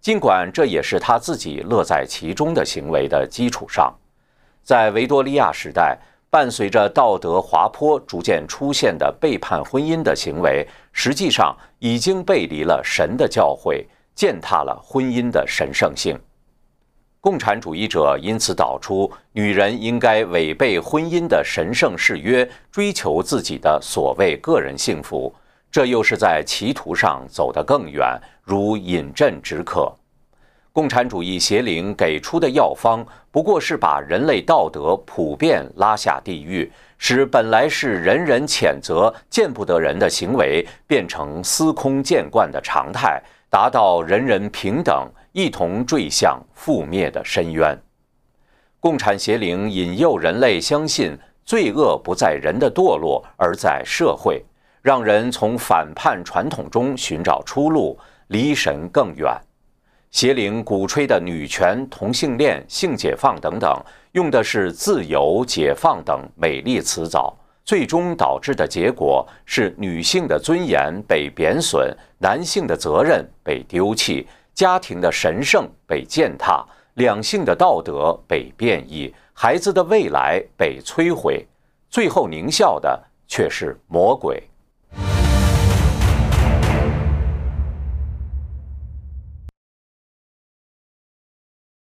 [0.00, 3.94] 尽管这也是他自己乐在其中的行为的基础上，
[4.62, 5.98] 在维多利亚时代，
[6.30, 13.84] 伴随着道德滑坡逐渐出现的背叛婚姻的行为，实际上已经背离了神的教诲。
[14.14, 16.18] 践踏了婚姻的神圣性，
[17.20, 25.30] 共产主义者因此导出女人应该违背婚姻的神圣誓约，追求自己的所谓个人幸福，
[25.70, 29.92] 这又是在歧途上走得更远，如饮鸩止渴。
[30.72, 43.22] 共产主义邪灵给出的药方，不过是把人类道德普遍拉下地狱，使本来是人人谴责、见不得人的行为，变成司空见惯的常态。
[43.48, 47.78] 达到人人平等，一同坠向覆灭的深渊。
[48.80, 54.44] 共产邪灵引诱人类相信，罪恶不在人的堕落，而在社会，
[54.86, 57.98] 让人从反叛传统中寻找出路，
[58.28, 59.36] 离神更远。
[60.12, 63.76] 邪灵鼓吹的女权、同性恋、性解放等等，
[64.12, 76.64] 用的是自由、解放等美丽词藻，最终导致的结果是女性的尊严被贬损，男性的责任被丢弃，家庭的神圣被践踏，
[76.94, 81.44] 两性的道德被变异，孩子的未来被摧毁，
[81.90, 84.40] 最后狞笑的却是魔鬼。